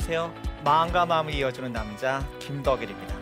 안녕하세요. 0.00 0.34
마음과 0.64 1.04
마음을 1.04 1.34
이어주는 1.34 1.72
남자 1.74 2.26
김덕일입니다. 2.38 3.20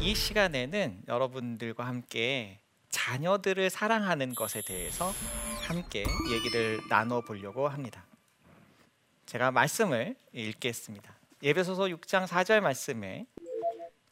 이 0.00 0.14
시간에는 0.14 1.02
여러분들과 1.06 1.86
함께 1.86 2.62
자녀들을 2.92 3.68
사랑하는 3.70 4.34
것에 4.34 4.62
대해서 4.62 5.12
함께 5.66 6.04
얘기를 6.30 6.80
나눠 6.88 7.20
보려고 7.22 7.66
합니다. 7.66 8.04
제가 9.26 9.50
말씀을 9.50 10.14
읽겠습니다. 10.32 11.12
예배소서 11.42 11.84
6장 11.84 12.26
4절 12.26 12.60
말씀에 12.60 13.26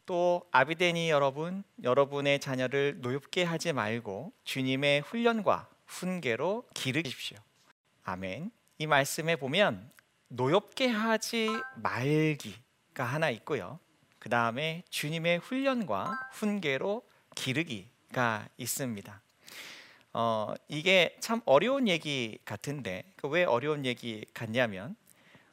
또 0.07 0.43
아비데니 0.51 1.11
여러분, 1.11 1.63
여러분의 1.85 2.41
자녀를 2.41 3.01
노엽게 3.01 3.45
하지 3.45 3.73
말고 3.73 4.33
주님의 4.43 5.03
훈련과 5.03 5.69
훈계로 5.87 6.67
기르십시오. 6.75 7.39
아멘. 8.03 8.51
이 8.79 8.87
말씀에 8.87 9.37
보면 9.37 9.91
노엽게 10.29 10.89
하지 10.89 11.49
말기가 11.77 13.05
하나 13.05 13.31
있고요. 13.31 13.79
그 14.19 14.29
다음에 14.29 14.83
주님의 14.91 15.39
훈련과 15.39 16.31
훈계로 16.33 17.03
기르기 17.35 17.90
가 18.13 18.49
있습니다. 18.57 19.23
어, 20.13 20.55
이게 20.69 21.17
참 21.21 21.41
어려운 21.45 21.87
얘기 21.87 22.39
같은데 22.45 23.05
그왜 23.17 23.45
어려운 23.45 23.87
얘기 23.87 24.25
같냐면 24.35 24.97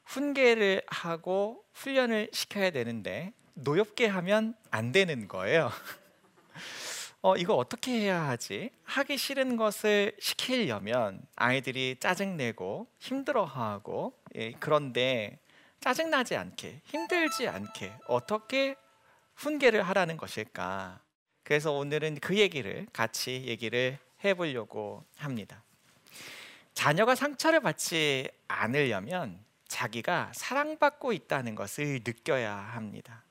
훈계를 0.06 0.82
하고 0.88 1.64
훈련을 1.74 2.30
시켜야 2.34 2.72
되는데 2.72 3.34
노엽게 3.54 4.08
하면 4.08 4.56
안 4.72 4.92
되는 4.92 5.28
거예요. 5.28 5.72
어, 7.22 7.36
이거 7.36 7.56
어떻게 7.56 7.92
해야 7.92 8.28
하지? 8.28 8.70
하기 8.86 9.18
싫은 9.18 9.58
것을 9.58 10.16
시키려면 10.20 11.22
아이들이 11.36 11.98
짜증내고 12.00 12.88
힘들어하고 13.00 14.14
예, 14.36 14.52
그런데 14.60 15.40
짜증나지 15.82 16.36
않게 16.36 16.82
힘들지 16.86 17.48
않게 17.48 17.94
어떻게 18.08 18.76
훈계를 19.36 19.84
하라는 19.84 20.18
것일까? 20.18 21.00
그래서 21.48 21.72
오늘은 21.72 22.16
그 22.16 22.38
얘기를 22.38 22.86
같이 22.92 23.46
얘기를 23.48 23.98
해보려고 24.22 25.06
합니다. 25.16 25.64
자녀가 26.74 27.16
상처를 27.16 27.62
받지 27.62 28.30
않으려면 28.50 29.40
자기가 29.70 30.34
사랑받고 30.36 31.14
있다는 31.14 31.56
것을 31.56 32.02
느껴야 32.06 32.54
합니다. 32.54 33.24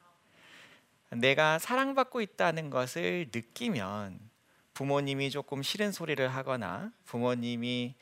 내가 1.11 1.59
사랑받고 1.59 2.23
있다는 2.23 2.71
것을 2.71 3.29
느끼면 3.35 4.19
부모님이 4.73 5.31
조금 5.31 5.63
싫은 5.63 5.93
소리를 5.93 6.27
하거나 6.27 6.93
부모님이 7.05 7.97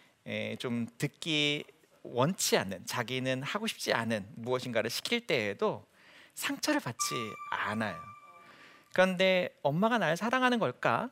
좀 0.61 0.87
듣기 0.97 1.65
원치 2.05 2.57
않는 2.57 2.87
자기는 2.87 3.43
하고 3.43 3.67
싶지 3.67 3.93
않은 3.93 4.29
무엇인가를 4.37 4.91
시킬 4.91 5.27
때에도 5.27 5.85
상처를 6.35 6.79
받지 6.79 7.15
않아요. 7.51 8.14
그런데 8.95 9.49
엄마가 9.63 9.99
나를 9.99 10.17
사랑하는 10.17 10.59
걸까? 10.61 11.11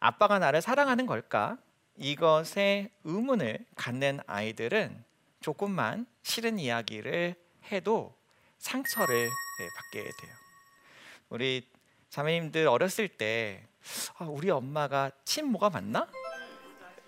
아빠가 0.00 0.38
나를 0.40 0.60
사랑하는 0.60 1.06
걸까? 1.06 1.56
이것에 1.96 2.90
의문을 3.04 3.64
갖는 3.76 4.18
아이들은 4.26 5.04
조금만 5.40 6.06
싫은 6.24 6.58
이야기를 6.58 7.36
해도 7.70 8.16
상처를 8.58 9.28
받게 9.76 10.02
돼요. 10.02 10.32
우리 11.28 11.68
자매님들 12.10 12.66
어렸을 12.66 13.06
때 13.08 13.64
아, 14.18 14.24
우리 14.24 14.50
엄마가 14.50 15.12
친모가 15.24 15.70
맞나? 15.70 16.08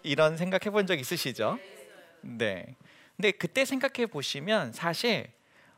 이런 0.05 0.37
생각해 0.37 0.71
본 0.71 0.87
적 0.87 1.01
있으시죠? 1.01 1.59
네. 2.21 2.77
근데 3.17 3.33
그때 3.33 3.65
생각해 3.65 4.07
보시면 4.07 4.73
사실 4.73 5.33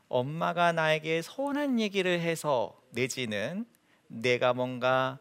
엄마가 0.07 0.71
나에게 0.71 1.23
서운한 1.23 1.79
얘기를 1.79 2.19
해서 2.19 2.79
내지는 2.91 3.65
내가 4.09 4.53
뭔가 4.53 5.17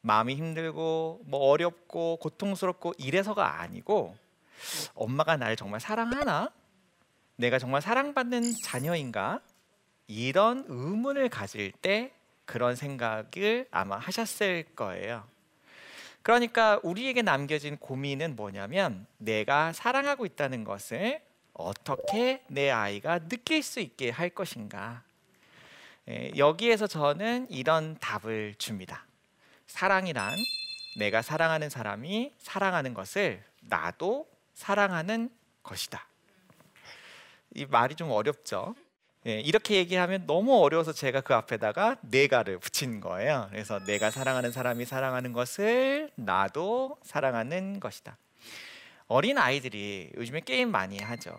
마음이 0.00 0.34
힘들고 0.34 1.22
뭐 1.26 1.40
어렵고 1.50 2.16
고통스럽고 2.16 2.94
이래서가 2.96 3.60
아니고 3.60 4.16
엄마가 4.94 5.36
나를 5.36 5.56
정말 5.56 5.80
사랑하나? 5.80 6.50
내가 7.36 7.58
정말 7.58 7.82
사랑받는 7.82 8.54
자녀인가? 8.64 9.40
이런 10.06 10.64
의문을 10.68 11.28
가질 11.28 11.70
때 11.72 12.12
그런 12.46 12.74
생각을 12.74 13.68
아마 13.70 13.98
하셨을 13.98 14.64
거예요. 14.74 15.24
그러니까 16.22 16.80
우리에게 16.82 17.22
남겨진 17.22 17.76
고민은 17.76 18.34
뭐냐면 18.34 19.06
내가 19.18 19.72
사랑하고 19.72 20.24
있다는 20.26 20.64
것을 20.64 21.20
어떻게 21.52 22.42
내 22.48 22.70
아이가 22.70 23.18
느낄 23.18 23.62
수 23.62 23.80
있게 23.80 24.10
할 24.10 24.30
것인가. 24.30 25.02
예, 26.08 26.32
여기에서 26.36 26.86
저는 26.86 27.48
이런 27.50 27.98
답을 27.98 28.54
줍니다. 28.56 29.04
사랑이란 29.66 30.34
내가 30.98 31.20
사랑하는 31.20 31.68
사람이 31.68 32.32
사랑하는 32.38 32.94
것을 32.94 33.42
나도 33.60 34.26
사랑하는 34.54 35.30
것이다. 35.62 36.06
이 37.54 37.66
말이 37.66 37.94
좀 37.94 38.10
어렵죠. 38.10 38.74
예, 39.26 39.40
이렇게 39.40 39.74
얘기하면 39.76 40.26
너무 40.26 40.58
어려워서 40.62 40.92
제가 40.92 41.20
그 41.20 41.34
앞에다가 41.34 41.96
내가를 42.00 42.58
붙인 42.58 43.00
거예요. 43.00 43.48
그래서 43.50 43.78
내가 43.84 44.10
사랑하는 44.10 44.50
사람이 44.50 44.86
사랑하는 44.86 45.34
것을 45.34 46.10
나도 46.14 46.96
사랑하는 47.02 47.80
것이다. 47.80 48.16
어린 49.08 49.36
아이들이 49.36 50.10
요즘에 50.16 50.40
게임 50.40 50.70
많이 50.70 50.98
하죠. 50.98 51.38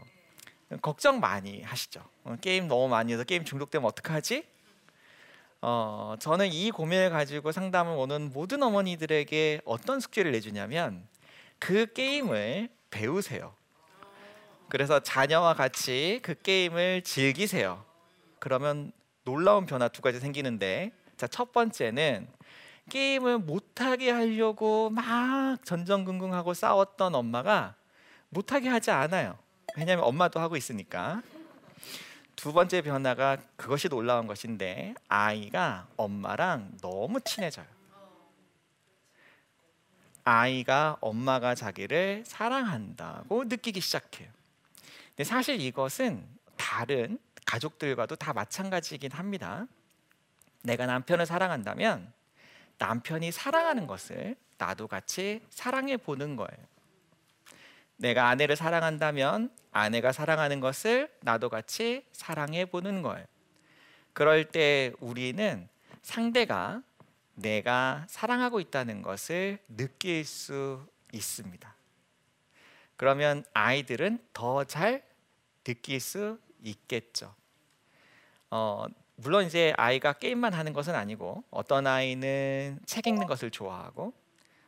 걱정 0.84 1.20
많이 1.20 1.64
하시죠. 1.64 2.04
어, 2.24 2.36
게임 2.40 2.68
너무 2.68 2.88
많이 2.88 3.14
해서 3.14 3.24
게임 3.24 3.44
중독되면 3.44 3.88
어떡하지? 3.88 4.59
어, 5.62 6.16
저는 6.20 6.54
이 6.54 6.72
고민을 6.72 7.10
가지고 7.10 7.52
상담을 7.52 7.94
오는 7.98 8.32
모든 8.34 8.64
어머니들에게 8.64 9.62
어떤 9.66 10.00
숙제를 10.00 10.32
내주냐면 10.32 11.06
그 11.60 11.92
게임을 11.92 12.70
배우세요. 12.90 13.54
그래서 14.70 15.00
자녀와 15.00 15.56
같이 15.56 16.20
그 16.24 16.36
게임을 16.36 17.02
즐기세요. 17.04 17.84
그러면 18.40 18.92
놀라운 19.26 19.66
변화 19.66 19.90
두 19.90 20.02
가지 20.02 20.20
생기는데 20.20 20.92
자, 21.18 21.28
첫 21.28 21.52
번째는 21.52 22.28
게임을 22.90 23.40
못하게 23.40 24.12
하려고 24.12 24.90
막 24.90 25.64
전전긍긍하고 25.66 26.54
싸웠던 26.54 27.14
엄마가 27.14 27.76
못하게 28.30 28.70
하지 28.70 28.92
않아요. 28.92 29.38
왜냐하면 29.76 30.06
엄마도 30.06 30.40
하고 30.40 30.56
있으니까. 30.56 31.22
두 32.40 32.54
번째 32.54 32.82
변화가 32.82 33.36
그것이 33.58 33.90
놀라운 33.90 34.26
것인데 34.26 34.94
아이가 35.10 35.90
엄마랑 35.98 36.78
너무 36.80 37.20
친해져요. 37.20 37.66
아이가 40.24 40.96
엄마가 41.02 41.54
자기를 41.54 42.24
사랑한다고 42.26 43.44
느끼기 43.44 43.82
시작해요. 43.82 44.30
근데 45.10 45.26
사실 45.26 45.60
이것은 45.60 46.26
다른 46.56 47.20
가족들과도 47.46 48.16
다 48.16 48.32
마찬가지이긴 48.32 49.12
합니다. 49.12 49.68
내가 50.64 50.86
남편을 50.86 51.26
사랑한다면 51.26 52.10
남편이 52.78 53.34
사랑하는 53.34 53.86
것을 53.86 54.38
나도 54.58 54.88
같이 54.88 55.46
사랑해 55.50 55.98
보는 55.98 56.38
거예요. 56.38 56.79
내가 58.00 58.30
아내를 58.30 58.56
사랑한다면 58.56 59.52
아내가 59.72 60.12
사랑하는 60.14 60.62
것을 60.62 61.14
나도 61.20 61.50
같이 61.50 62.06
사랑해 62.14 62.66
보는 62.66 63.02
거예요. 63.02 63.26
그럴 64.14 64.46
때 64.46 64.94
우리는 65.00 65.68
상대가 66.02 66.82
내가 67.36 68.06
사랑하고 68.08 68.62
있다는 68.62 69.02
것을 69.02 69.60
느낄 69.68 70.26
수 70.26 70.86
있습니다. 71.12 71.76
그러면 72.96 73.44
아이들은 73.54 74.20
더 74.34 74.64
잘 74.64 75.04
느낄 75.64 76.00
수 76.00 76.40
있겠죠. 76.64 77.36
어, 78.50 78.86
물론 79.16 79.46
이제 79.46 79.74
아이가 79.78 80.14
게임만 80.14 80.54
하는 80.54 80.72
것은 80.72 80.96
아니고 80.96 81.44
어떤 81.52 81.86
아이는 81.86 82.80
책 82.86 83.08
읽는 83.08 83.28
것을 83.28 83.52
좋아하고 83.52 84.14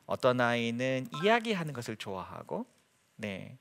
어떤 0.05 0.41
아이는 0.41 1.07
이야기하는 1.23 1.73
것을 1.73 1.95
좋아하고 1.95 2.65
네. 3.21 3.57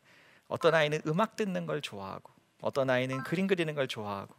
어떤 0.49 0.75
아이는 0.75 1.01
음악 1.07 1.37
듣는 1.37 1.67
걸 1.67 1.81
좋아하고 1.81 2.33
어떤 2.63 2.91
아이는 2.91 3.23
그림 3.23 3.47
그리는 3.47 3.75
걸 3.75 3.87
좋아하고 3.87 4.35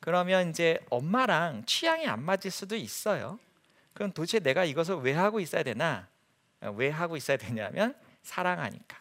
그러면 0.00 0.50
이제 0.50 0.80
엄마랑 0.90 1.64
취향이 1.64 2.06
안 2.08 2.22
맞을 2.24 2.50
수도 2.50 2.74
있어요. 2.74 3.38
그럼 3.94 4.10
도대체 4.12 4.40
내가 4.40 4.64
이것을 4.64 4.96
왜 4.96 5.12
하고 5.12 5.38
있어야 5.38 5.62
되나? 5.62 6.08
왜 6.74 6.90
하고 6.90 7.16
있어야 7.16 7.36
되냐면 7.36 7.94
사랑하니까. 8.22 9.00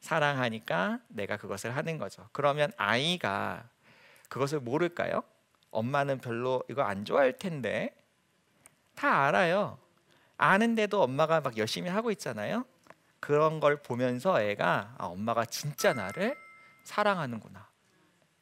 사랑하니까 0.00 1.00
내가 1.08 1.38
그것을 1.38 1.74
하는 1.74 1.98
거죠. 1.98 2.28
그러면 2.32 2.70
아이가 2.76 3.68
그것을 4.28 4.60
모를까요? 4.60 5.22
엄마는 5.70 6.18
별로 6.18 6.62
이거 6.68 6.82
안 6.82 7.04
좋아할 7.04 7.38
텐데 7.38 7.96
다 8.94 9.26
알아요. 9.26 9.78
아는데도 10.36 11.02
엄마가 11.02 11.40
막 11.40 11.56
열심히 11.56 11.88
하고 11.88 12.10
있잖아요. 12.10 12.64
그런 13.20 13.60
걸 13.60 13.82
보면서 13.82 14.40
애가 14.40 14.94
아, 14.98 15.06
엄마가 15.06 15.44
진짜 15.44 15.92
나를 15.92 16.36
사랑하는구나. 16.84 17.68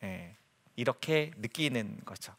예, 0.05 0.37
이렇게 0.76 1.32
느끼는 1.37 2.00
거죠. 2.05 2.34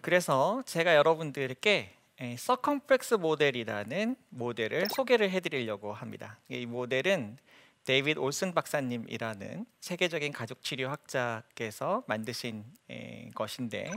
그래서 0.00 0.62
제가 0.66 0.94
여러분들께 0.94 1.92
서컴플렉스 2.38 3.14
모델이라는 3.14 4.16
모델을 4.30 4.86
소개를 4.94 5.30
해드리려고 5.30 5.92
합니다. 5.92 6.38
이 6.48 6.64
모델은 6.64 7.38
데이빗 7.84 8.18
올슨 8.18 8.52
박사님이라는 8.52 9.66
세계적인 9.80 10.32
가족 10.32 10.62
치료학자께서 10.62 12.02
만드신 12.06 12.64
에, 12.90 13.30
것인데 13.34 13.92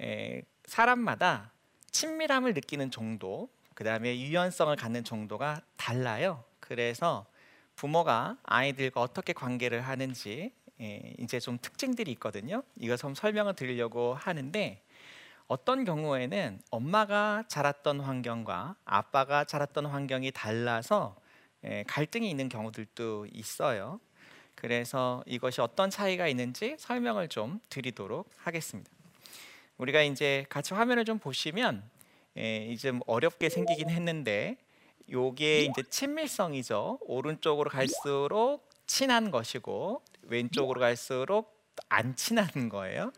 에, 0.00 0.42
사람마다 0.66 1.52
친밀함을 1.92 2.52
느끼는 2.52 2.90
정도, 2.90 3.48
그 3.76 3.84
다음에 3.84 4.18
유연성을 4.18 4.74
갖는 4.74 5.04
정도가 5.04 5.60
달라요. 5.76 6.42
그래서 6.60 7.26
부모가 7.74 8.38
아이들과 8.42 9.02
어떻게 9.02 9.34
관계를 9.34 9.82
하는지 9.82 10.50
에, 10.80 11.14
이제 11.18 11.38
좀 11.38 11.58
특징들이 11.60 12.10
있거든요. 12.12 12.62
이것 12.76 12.96
좀 12.96 13.14
설명을 13.14 13.54
드리려고 13.54 14.14
하는데 14.14 14.82
어떤 15.46 15.84
경우에는 15.84 16.58
엄마가 16.70 17.44
자랐던 17.48 18.00
환경과 18.00 18.76
아빠가 18.86 19.44
자랐던 19.44 19.84
환경이 19.84 20.30
달라서 20.30 21.14
예, 21.64 21.84
갈등이 21.86 22.30
있는 22.30 22.48
경우들도 22.48 23.26
있어요. 23.30 24.00
그래서 24.54 25.22
이것이 25.26 25.60
어떤 25.60 25.90
차이가 25.90 26.28
있는지 26.28 26.76
설명을 26.78 27.28
좀 27.28 27.60
드리도록 27.68 28.30
하겠습니다. 28.38 28.90
우리가 29.76 30.00
이제 30.00 30.46
같이 30.48 30.72
화면을 30.72 31.04
좀 31.04 31.18
보시면 31.18 31.95
예, 32.38 32.66
이제 32.66 32.90
뭐 32.90 33.02
어렵게 33.06 33.48
생기긴 33.48 33.90
했는데 33.90 34.56
요게 35.10 35.64
이제 35.64 35.82
친밀성이죠. 35.88 36.98
오른쪽으로 37.02 37.70
갈수록 37.70 38.68
친한 38.86 39.30
것이고 39.30 40.02
왼쪽으로 40.22 40.80
갈수록 40.80 41.56
안 41.88 42.16
친한 42.16 42.68
거예요. 42.68 43.12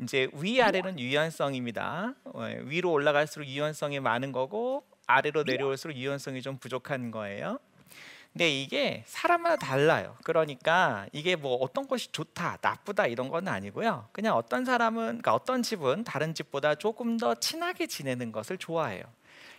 이제 0.00 0.28
위아래는 0.32 0.98
유연성입니다. 0.98 2.14
어, 2.24 2.42
위로 2.64 2.92
올라갈수록 2.92 3.48
유연성이 3.48 4.00
많은 4.00 4.32
거고 4.32 4.84
아래로 5.06 5.42
내려올수록 5.44 5.96
유연성이 5.96 6.42
좀 6.42 6.58
부족한 6.58 7.10
거예요. 7.10 7.58
근데 8.38 8.50
이게 8.52 9.02
사람마다 9.04 9.56
달라요. 9.56 10.14
그러니까 10.22 11.08
이게 11.10 11.34
뭐 11.34 11.56
어떤 11.56 11.88
것이 11.88 12.12
좋다, 12.12 12.58
나쁘다 12.62 13.08
이런 13.08 13.30
건 13.30 13.48
아니고요. 13.48 14.08
그냥 14.12 14.36
어떤 14.36 14.64
사람은, 14.64 15.02
그러니까 15.06 15.34
어떤 15.34 15.60
집은 15.60 16.04
다른 16.04 16.34
집보다 16.34 16.76
조금 16.76 17.16
더 17.16 17.34
친하게 17.34 17.88
지내는 17.88 18.30
것을 18.30 18.56
좋아해요. 18.56 19.02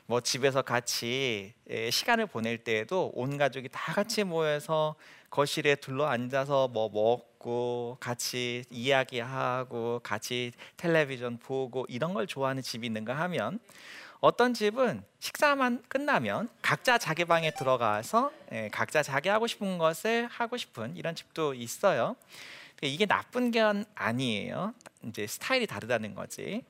뭐 0.06 0.22
집에서 0.22 0.62
같이 0.62 1.52
예, 1.70 1.92
시간을 1.92 2.28
보낼 2.28 2.60
때에도 2.60 3.12
온 3.16 3.38
가족이 3.38 3.68
다 3.70 3.92
같이 3.92 4.24
모여서 4.24 4.96
거실에 5.30 5.76
둘러 5.76 6.06
앉아서 6.06 6.70
뭐 6.70 6.88
먹고 6.88 7.98
같이 8.00 8.64
이야기하고 8.70 10.00
같이 10.02 10.54
텔레비전 10.78 11.38
보고 11.40 11.86
이런 11.90 12.14
걸 12.14 12.28
좋아하는 12.28 12.62
집이 12.62 12.88
있는가 12.88 13.14
하면 13.14 13.60
어떤 14.21 14.54
집은 14.54 15.04
식사만 15.19 15.83
끝나면 15.88 16.50
각자 16.62 16.98
자기 16.98 17.24
방에 17.25 17.51
들어가서 17.51 18.31
예, 18.51 18.69
각자 18.71 19.01
자기 19.01 19.30
하고 19.30 19.48
싶은 19.48 19.77
것을 19.77 20.27
하고 20.27 20.57
싶은 20.57 20.95
이런 20.98 21.16
집도 21.16 21.54
있어요. 21.54 22.16
이게 22.81 23.06
나쁜 23.06 23.51
게 23.51 23.62
아니에요. 23.95 24.74
이제 25.04 25.25
스타일이 25.27 25.68
다르다는 25.68 26.16
거지. 26.16 26.63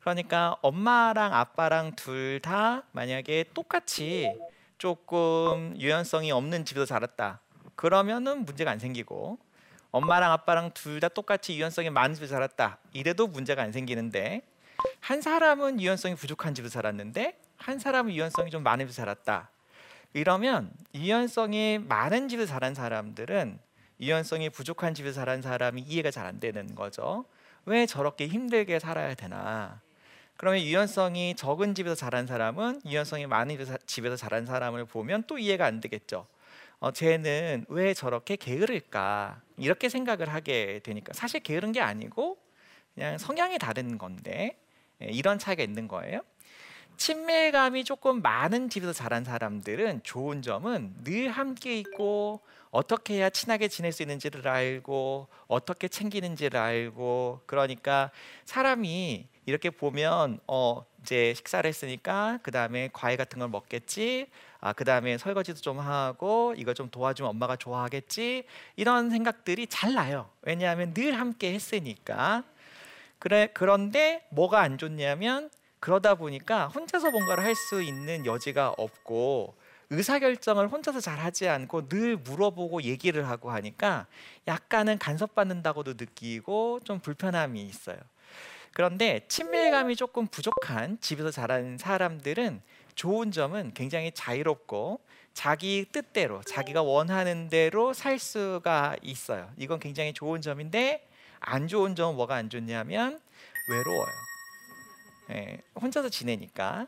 그러니까 0.00 0.56
엄마랑 0.62 1.34
아빠랑 1.34 1.96
둘 1.96 2.40
다 2.40 2.82
만약에 2.92 3.46
똑같이 3.54 4.32
조금 4.78 5.74
유연성이 5.78 6.30
없는 6.32 6.64
집에서 6.64 6.86
자랐다. 6.86 7.40
그러면은 7.76 8.44
문제가 8.44 8.70
안 8.70 8.78
생기고 8.78 9.38
엄마랑 9.90 10.32
아빠랑 10.32 10.72
둘 10.74 11.00
다 11.00 11.08
똑같이 11.08 11.56
유연성이 11.56 11.90
많은 11.90 12.14
집에서 12.14 12.34
자랐다. 12.34 12.78
이래도 12.92 13.26
문제가 13.26 13.62
안 13.62 13.72
생기는데 13.72 14.42
한 15.00 15.20
사람은 15.20 15.80
유연성이 15.80 16.14
부족한 16.14 16.54
집에서 16.54 16.74
살았는데 16.74 17.38
한 17.56 17.78
사람은 17.78 18.12
유연성이 18.12 18.50
좀 18.50 18.62
많은 18.62 18.86
집에서 18.86 19.02
살았다. 19.02 19.50
이러면 20.14 20.72
유연성이 20.94 21.78
많은 21.78 22.28
집에서 22.28 22.52
자란 22.52 22.74
사람들은 22.74 23.58
유연성이 24.00 24.50
부족한 24.50 24.94
집에서 24.94 25.20
자란 25.20 25.42
사람이 25.42 25.82
이해가 25.82 26.10
잘 26.10 26.26
안 26.26 26.40
되는 26.40 26.74
거죠. 26.74 27.24
왜 27.64 27.86
저렇게 27.86 28.26
힘들게 28.26 28.78
살아야 28.78 29.14
되나? 29.14 29.80
그러면 30.36 30.60
유연성이 30.60 31.34
적은 31.34 31.74
집에서 31.74 31.94
자란 31.94 32.26
사람은 32.26 32.82
유연성이 32.84 33.26
많은 33.26 33.56
집에서 33.86 34.16
자란 34.16 34.44
사람을 34.44 34.84
보면 34.84 35.24
또 35.26 35.38
이해가 35.38 35.64
안 35.64 35.80
되겠죠. 35.80 36.26
어, 36.78 36.90
쟤는 36.92 37.64
왜 37.68 37.94
저렇게 37.94 38.36
게으를까? 38.36 39.40
이렇게 39.56 39.88
생각을 39.88 40.28
하게 40.32 40.80
되니까 40.82 41.12
사실 41.14 41.40
게으른 41.40 41.72
게 41.72 41.80
아니고 41.80 42.36
그냥 42.94 43.16
성향이 43.18 43.58
다른 43.58 43.96
건데 43.98 44.32
예, 44.32 44.65
이런 45.00 45.38
차이가 45.38 45.62
있는 45.62 45.88
거예요. 45.88 46.20
친밀감이 46.96 47.84
조금 47.84 48.22
많은 48.22 48.70
집에서 48.70 48.92
자란 48.92 49.22
사람들은 49.22 50.02
좋은 50.02 50.40
점은 50.40 50.94
늘 51.04 51.30
함께 51.30 51.78
있고 51.78 52.40
어떻게 52.70 53.14
해야 53.14 53.28
친하게 53.28 53.68
지낼 53.68 53.92
수 53.92 54.02
있는지를 54.02 54.48
알고 54.48 55.28
어떻게 55.46 55.88
챙기는지를 55.88 56.58
알고 56.58 57.40
그러니까 57.46 58.10
사람이 58.46 59.26
이렇게 59.44 59.70
보면 59.70 60.40
어 60.46 60.84
이제 61.02 61.34
식사를 61.34 61.68
했으니까 61.68 62.38
그 62.42 62.50
다음에 62.50 62.88
과일 62.92 63.18
같은 63.18 63.38
걸 63.38 63.48
먹겠지 63.48 64.28
아 64.60 64.72
그 64.72 64.84
다음에 64.84 65.16
설거지도 65.16 65.60
좀 65.60 65.78
하고 65.78 66.54
이거 66.56 66.74
좀 66.74 66.90
도와주면 66.90 67.30
엄마가 67.30 67.56
좋아하겠지 67.56 68.44
이런 68.74 69.10
생각들이 69.10 69.66
잘 69.68 69.94
나요 69.94 70.28
왜냐하면 70.42 70.92
늘 70.92 71.18
함께 71.18 71.52
했으니까 71.52 72.42
그래 73.18 73.48
그런데 73.54 74.26
뭐가 74.30 74.60
안 74.60 74.78
좋냐면 74.78 75.50
그러다 75.80 76.14
보니까 76.14 76.68
혼자서 76.68 77.10
뭔가를 77.10 77.44
할 77.44 77.54
수 77.54 77.82
있는 77.82 78.26
여지가 78.26 78.74
없고 78.76 79.54
의사결정을 79.90 80.68
혼자서 80.68 81.00
잘 81.00 81.18
하지 81.18 81.48
않고 81.48 81.88
늘 81.88 82.16
물어보고 82.16 82.82
얘기를 82.82 83.28
하고 83.28 83.50
하니까 83.52 84.06
약간은 84.48 84.98
간섭받는다고도 84.98 85.92
느끼고 85.94 86.80
좀 86.84 86.98
불편함이 87.00 87.62
있어요. 87.62 87.96
그런데 88.72 89.24
친밀감이 89.28 89.96
조금 89.96 90.26
부족한 90.26 90.98
집에서 91.00 91.30
자란 91.30 91.78
사람들은 91.78 92.60
좋은 92.94 93.30
점은 93.30 93.72
굉장히 93.74 94.10
자유롭고 94.12 95.00
자기 95.32 95.86
뜻대로 95.92 96.42
자기가 96.42 96.82
원하는 96.82 97.48
대로 97.48 97.92
살 97.92 98.18
수가 98.18 98.96
있어요. 99.02 99.50
이건 99.56 99.78
굉장히 99.78 100.12
좋은 100.12 100.40
점인데 100.40 101.06
안 101.40 101.68
좋은 101.68 101.94
점은 101.94 102.16
뭐가 102.16 102.34
안 102.34 102.50
좋냐면 102.50 103.20
외로워요. 103.70 104.12
예, 105.30 105.58
혼자서 105.80 106.08
지내니까. 106.08 106.86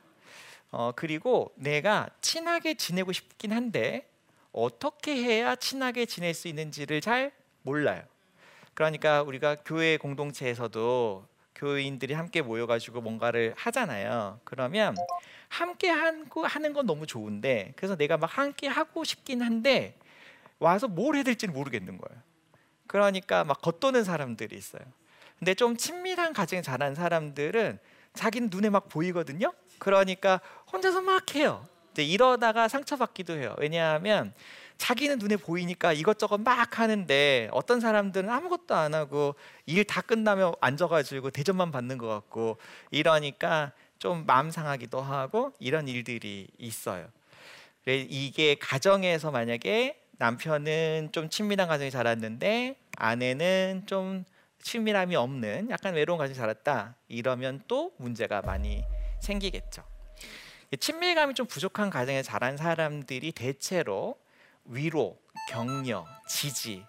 어, 0.70 0.92
그리고 0.94 1.52
내가 1.56 2.08
친하게 2.20 2.74
지내고 2.74 3.12
싶긴 3.12 3.52
한데 3.52 4.08
어떻게 4.52 5.16
해야 5.16 5.56
친하게 5.56 6.06
지낼 6.06 6.34
수 6.34 6.48
있는지를 6.48 7.00
잘 7.00 7.32
몰라요. 7.62 8.02
그러니까 8.74 9.22
우리가 9.22 9.56
교회 9.64 9.96
공동체에서도 9.96 11.26
교인들이 11.54 12.14
함께 12.14 12.42
모여가지고 12.42 13.00
뭔가를 13.00 13.54
하잖아요. 13.56 14.40
그러면 14.44 14.94
함께 15.48 15.88
하는 15.90 16.28
건 16.72 16.86
너무 16.86 17.06
좋은데 17.06 17.72
그래서 17.74 17.96
내가 17.96 18.16
막 18.16 18.26
함께 18.38 18.68
하고 18.68 19.02
싶긴 19.02 19.42
한데 19.42 19.96
와서 20.60 20.86
뭘 20.86 21.16
해야 21.16 21.24
될지는 21.24 21.54
모르겠는 21.54 21.98
거예요. 21.98 22.22
그러니까 22.88 23.44
막 23.44 23.60
겉도는 23.62 24.02
사람들이 24.02 24.56
있어요. 24.56 24.82
근데 25.38 25.54
좀 25.54 25.76
친밀한 25.76 26.32
가정에 26.32 26.62
자란 26.62 26.96
사람들은 26.96 27.78
자기는 28.14 28.48
눈에 28.50 28.70
막 28.70 28.88
보이거든요. 28.88 29.52
그러니까 29.78 30.40
혼자서 30.72 31.02
막 31.02 31.34
해요. 31.36 31.64
이제 31.92 32.02
이러다가 32.02 32.66
상처받기도 32.66 33.34
해요. 33.34 33.54
왜냐하면 33.58 34.32
자기는 34.78 35.18
눈에 35.18 35.36
보이니까 35.36 35.92
이것저것 35.92 36.38
막 36.40 36.78
하는데 36.78 37.48
어떤 37.52 37.80
사람들은 37.80 38.30
아무것도 38.30 38.74
안 38.74 38.94
하고 38.94 39.34
일 39.66 39.84
다 39.84 40.00
끝나면 40.00 40.54
앉아가지고 40.60 41.30
대접만 41.30 41.70
받는 41.70 41.98
것 41.98 42.08
같고 42.08 42.58
이러니까 42.90 43.72
좀 43.98 44.24
마음 44.26 44.50
상하기도 44.50 45.00
하고 45.00 45.52
이런 45.58 45.88
일들이 45.88 46.48
있어요. 46.58 47.08
이게 47.86 48.54
가정에서 48.56 49.30
만약에 49.30 50.00
남편은 50.18 51.10
좀 51.12 51.28
친밀한 51.30 51.68
가정에 51.68 51.90
자랐는데 51.90 52.76
아내는 52.96 53.84
좀 53.86 54.24
친밀함이 54.60 55.14
없는 55.14 55.70
약간 55.70 55.94
외로운 55.94 56.18
가정에 56.18 56.34
자랐다 56.34 56.96
이러면 57.06 57.62
또 57.68 57.92
문제가 57.98 58.42
많이 58.42 58.84
생기겠죠. 59.20 59.84
친밀감이 60.78 61.34
좀 61.34 61.46
부족한 61.46 61.88
가정에 61.88 62.22
자란 62.22 62.56
사람들이 62.56 63.32
대체로 63.32 64.18
위로, 64.64 65.18
격려, 65.48 66.04
지지 66.28 66.84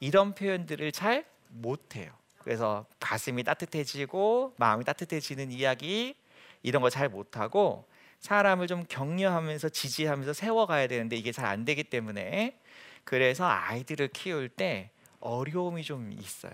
이런 0.00 0.34
표현들을 0.34 0.90
잘 0.92 1.24
못해요. 1.48 2.12
그래서 2.38 2.84
가슴이 2.98 3.44
따뜻해지고 3.44 4.54
마음이 4.56 4.84
따뜻해지는 4.84 5.52
이야기 5.52 6.16
이런 6.62 6.82
거 6.82 6.90
잘 6.90 7.08
못하고 7.08 7.86
사람을 8.22 8.68
좀 8.68 8.84
격려하면서 8.88 9.68
지지하면서 9.68 10.32
세워가야 10.32 10.86
되는데 10.86 11.16
이게 11.16 11.32
잘 11.32 11.42
안 11.52 11.64
되기 11.64 11.84
때문에 11.84 12.56
그래서 13.04 13.44
아이들을 13.44 14.08
키울 14.08 14.48
때 14.48 14.90
어려움이 15.20 15.82
좀 15.82 16.12
있어요. 16.12 16.52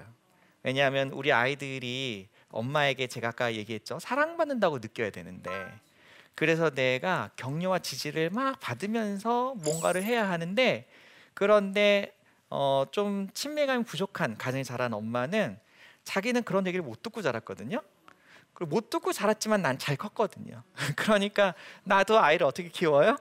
왜냐하면 0.62 1.10
우리 1.10 1.30
아이들이 1.32 2.28
엄마에게 2.50 3.06
제가 3.06 3.28
아까 3.28 3.54
얘기했죠 3.54 3.98
사랑받는다고 4.00 4.78
느껴야 4.78 5.10
되는데 5.10 5.50
그래서 6.34 6.70
내가 6.70 7.30
격려와 7.36 7.80
지지를 7.80 8.30
막 8.30 8.58
받으면서 8.60 9.54
뭔가를 9.56 10.02
해야 10.02 10.28
하는데 10.28 10.88
그런데 11.34 12.14
어, 12.50 12.86
좀 12.90 13.28
친밀감이 13.34 13.84
부족한 13.84 14.38
가정에 14.38 14.64
자란 14.64 14.94
엄마는 14.94 15.58
자기는 16.04 16.42
그런 16.44 16.66
얘기를 16.66 16.82
못 16.84 17.02
듣고 17.02 17.20
자랐거든요. 17.22 17.82
그리고 18.58 18.74
못 18.74 18.90
듣고 18.90 19.12
자랐지만 19.12 19.62
난 19.62 19.78
잘 19.78 19.96
컸거든요. 19.96 20.62
그러니까 20.96 21.54
나도 21.84 22.18
아이를 22.18 22.46
어떻게 22.46 22.68
키워요? 22.68 23.16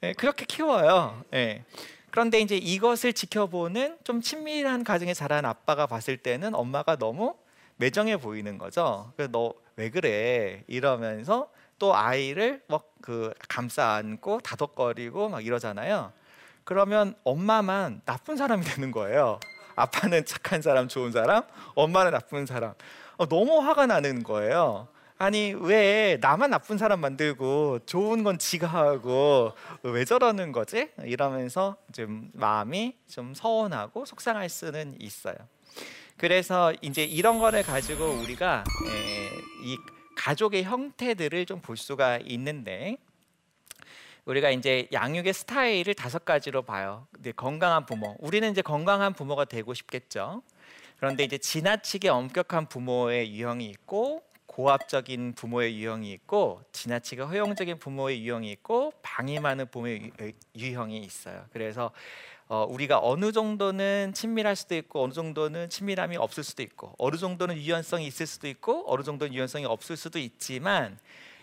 네, 0.00 0.12
그렇게 0.12 0.44
키워요. 0.44 1.24
네. 1.30 1.64
그런데 2.10 2.40
이제 2.40 2.56
이것을 2.56 3.12
지켜보는 3.12 3.98
좀 4.04 4.20
친밀한 4.20 4.84
가정에 4.84 5.14
자란 5.14 5.44
아빠가 5.44 5.86
봤을 5.86 6.16
때는 6.16 6.54
엄마가 6.54 6.96
너무 6.96 7.36
매정해 7.76 8.16
보이는 8.16 8.58
거죠. 8.58 9.12
너왜 9.16 9.90
그래? 9.90 10.64
이러면서 10.66 11.50
또 11.78 11.94
아이를 11.96 12.62
막 12.68 12.88
그 13.00 13.32
감싸 13.48 13.94
안고 13.94 14.40
다독거리고 14.40 15.28
막 15.28 15.44
이러잖아요. 15.44 16.12
그러면 16.64 17.14
엄마만 17.24 18.02
나쁜 18.04 18.36
사람이 18.36 18.64
되는 18.64 18.90
거예요. 18.90 19.40
아빠는 19.76 20.26
착한 20.26 20.60
사람, 20.60 20.88
좋은 20.88 21.12
사람, 21.12 21.44
엄마는 21.74 22.10
나쁜 22.10 22.44
사람. 22.44 22.74
어, 23.18 23.26
너무 23.26 23.58
화가 23.60 23.86
나는 23.86 24.22
거예요. 24.22 24.88
아니 25.18 25.52
왜 25.52 26.16
나만 26.20 26.50
나쁜 26.50 26.78
사람 26.78 27.00
만들고 27.00 27.80
좋은 27.86 28.22
건 28.22 28.38
지가 28.38 28.68
하고 28.68 29.52
왜 29.82 30.04
저러는 30.04 30.52
거지? 30.52 30.90
이러면서 31.02 31.76
좀 31.92 32.30
마음이 32.34 32.94
좀 33.08 33.34
서운하고 33.34 34.04
속상할 34.04 34.48
수는 34.48 34.94
있어요. 35.00 35.34
그래서 36.16 36.72
이제 36.82 37.02
이런 37.04 37.40
거를 37.40 37.64
가지고 37.64 38.06
우리가 38.10 38.62
에, 38.86 39.26
이 39.64 39.76
가족의 40.16 40.62
형태들을 40.64 41.46
좀 41.46 41.60
볼 41.60 41.76
수가 41.76 42.18
있는데 42.24 42.96
우리가 44.24 44.50
이제 44.50 44.86
양육의 44.92 45.32
스타일을 45.32 45.94
다섯 45.94 46.24
가지로 46.24 46.62
봐요. 46.62 47.06
건강한 47.34 47.86
부모, 47.86 48.14
우리는 48.20 48.48
이제 48.50 48.62
건강한 48.62 49.14
부모가 49.14 49.46
되고 49.46 49.74
싶겠죠. 49.74 50.42
그런데 50.98 51.24
이제 51.24 51.38
지나치게 51.38 52.08
엄격한 52.08 52.68
부모의 52.68 53.32
유형이 53.32 53.66
있고 53.66 54.22
고압적인 54.46 55.34
부모의 55.34 55.78
유형이 55.78 56.10
있고 56.12 56.62
지나치게 56.72 57.22
허용적인 57.22 57.78
부모의 57.78 58.24
유형이 58.24 58.50
있고 58.52 58.92
방임하는 59.02 59.66
부모의 59.70 60.10
유형이 60.56 60.98
있어요. 60.98 61.44
그래서 61.52 61.92
어, 62.48 62.66
우리가 62.68 62.98
어느 63.02 63.30
정도는 63.30 64.14
친밀할 64.14 64.56
수도 64.56 64.74
있고 64.74 65.04
어느 65.04 65.12
정도는 65.12 65.68
친밀함이 65.68 66.16
없을 66.16 66.42
수도 66.42 66.62
있고 66.62 66.94
어느 66.98 67.16
정도는 67.16 67.56
유연성이 67.56 68.06
있을 68.06 68.26
수도 68.26 68.48
있고 68.48 68.84
어느 68.90 69.02
정도는 69.02 69.34
유연성이 69.34 69.66
없을 69.66 69.96
수도 69.96 70.18
있지만 70.18 70.98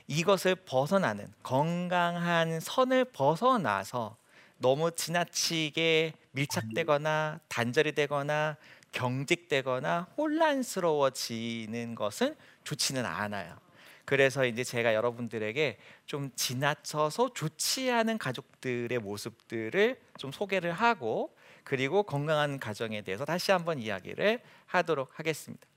이것을 0.07 0.55
벗어나는 0.55 1.31
건강한 1.43 2.59
선을 2.59 3.05
벗어나서 3.05 4.17
너무 4.57 4.91
지나치게 4.91 6.13
밀착되거나 6.31 7.39
단절이 7.49 7.93
되거나 7.93 8.57
경직되거나 8.95 10.07
혼란스러워지는 10.17 11.95
것은 11.95 12.35
좋지는 12.63 13.05
않아요. 13.05 13.57
그래서 14.05 14.45
이제 14.45 14.63
제가 14.63 14.93
여러분들에게 14.93 15.77
좀 16.05 16.31
지나쳐서 16.35 17.33
좋지 17.33 17.91
않은 17.91 18.17
가족들의 18.17 18.97
모습들을 18.99 19.99
좀 20.17 20.31
소개를 20.31 20.71
하고 20.71 21.35
그리고 21.63 22.03
건강한 22.03 22.59
가정에 22.59 23.01
대해서 23.01 23.25
다시 23.25 23.51
한번 23.51 23.79
이야기를 23.79 24.39
하도록 24.67 25.09
하겠습니다. 25.19 25.67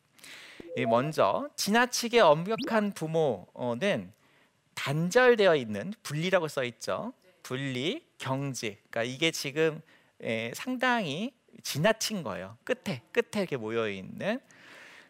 먼저 0.89 1.49
지나치게 1.57 2.21
엄격한 2.21 2.93
부모는 2.93 4.13
단절되어 4.75 5.57
있는 5.57 5.93
분리라고 6.03 6.47
써 6.47 6.63
있죠. 6.65 7.13
분리, 7.43 8.07
경직. 8.19 8.79
그러니까 8.91 9.03
이게 9.03 9.31
지금 9.31 9.81
상당히 10.53 11.33
지나친 11.69 12.23
거예요. 12.23 12.57
끝에 12.65 13.03
끝에 13.13 13.43
이렇게 13.43 13.59
모여 13.59 13.91
있는. 13.91 14.41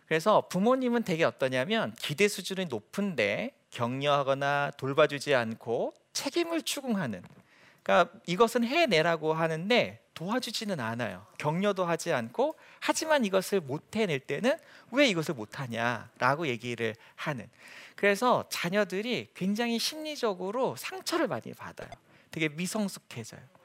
그래서 0.08 0.48
부모님은 0.48 1.04
되게 1.04 1.22
어떠냐면 1.22 1.94
기대 2.00 2.26
수준이 2.26 2.64
높은데 2.64 3.52
격려하거나 3.70 4.72
돌봐주지 4.76 5.36
않고 5.36 5.94
책임을 6.14 6.62
추궁하는. 6.62 7.22
그러니까 7.84 8.12
이것은 8.26 8.64
해내라고 8.64 9.34
하는데 9.34 10.02
도와주지는 10.14 10.80
않아요. 10.80 11.24
격려도 11.38 11.84
하지 11.84 12.12
않고 12.12 12.56
하지만 12.80 13.24
이것을 13.24 13.60
못 13.60 13.94
해낼 13.94 14.18
때는 14.18 14.58
왜 14.90 15.06
이것을 15.06 15.34
못 15.34 15.60
하냐라고 15.60 16.48
얘기를 16.48 16.96
하는. 17.14 17.48
그래서 17.94 18.44
자녀들이 18.48 19.28
굉장히 19.34 19.78
심리적으로 19.78 20.74
상처를 20.74 21.28
많이 21.28 21.52
받아요. 21.54 21.90
되게 22.32 22.48
미성숙해져요. 22.48 23.57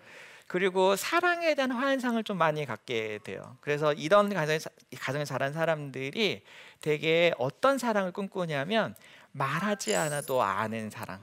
그리고 0.47 0.95
사랑에 0.95 1.55
대한 1.55 1.71
환상을 1.71 2.23
좀 2.23 2.38
많이 2.38 2.65
갖게 2.65 3.19
돼요. 3.23 3.57
그래서 3.62 3.93
이런 3.93 4.33
가정에, 4.33 4.59
가정에 5.00 5.25
자란 5.25 5.53
사람들이 5.53 6.43
되게 6.81 7.33
어떤 7.38 7.77
사랑을 7.77 8.12
꿈꾸냐면 8.12 8.95
말하지 9.31 9.95
않아도 9.95 10.41
아는 10.41 10.89
사랑. 10.89 11.21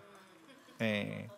네. 0.79 1.29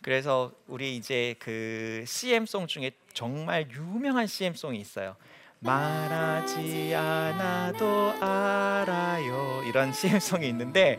그래서 0.00 0.52
우리 0.66 0.96
이제 0.96 1.34
그 1.38 2.04
CM송 2.06 2.66
중에 2.66 2.90
정말 3.12 3.70
유명한 3.70 4.26
CM송이 4.26 4.78
있어요. 4.80 5.16
말하지 5.60 6.92
않아도 6.94 8.12
알아요 8.20 9.62
이런 9.68 9.92
CM송이 9.92 10.48
있는데 10.48 10.98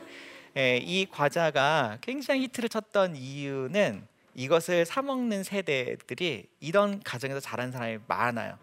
에, 0.56 0.78
이 0.78 1.06
과자가 1.06 1.98
굉장히 2.00 2.44
히트를 2.44 2.70
쳤던 2.70 3.18
이유는 3.18 4.08
이것을 4.36 4.86
사 4.86 5.02
먹는 5.02 5.44
세대들이 5.44 6.48
이런 6.60 7.02
가정에서 7.04 7.40
자란 7.40 7.72
사람이 7.72 8.00
많아요. 8.08 8.58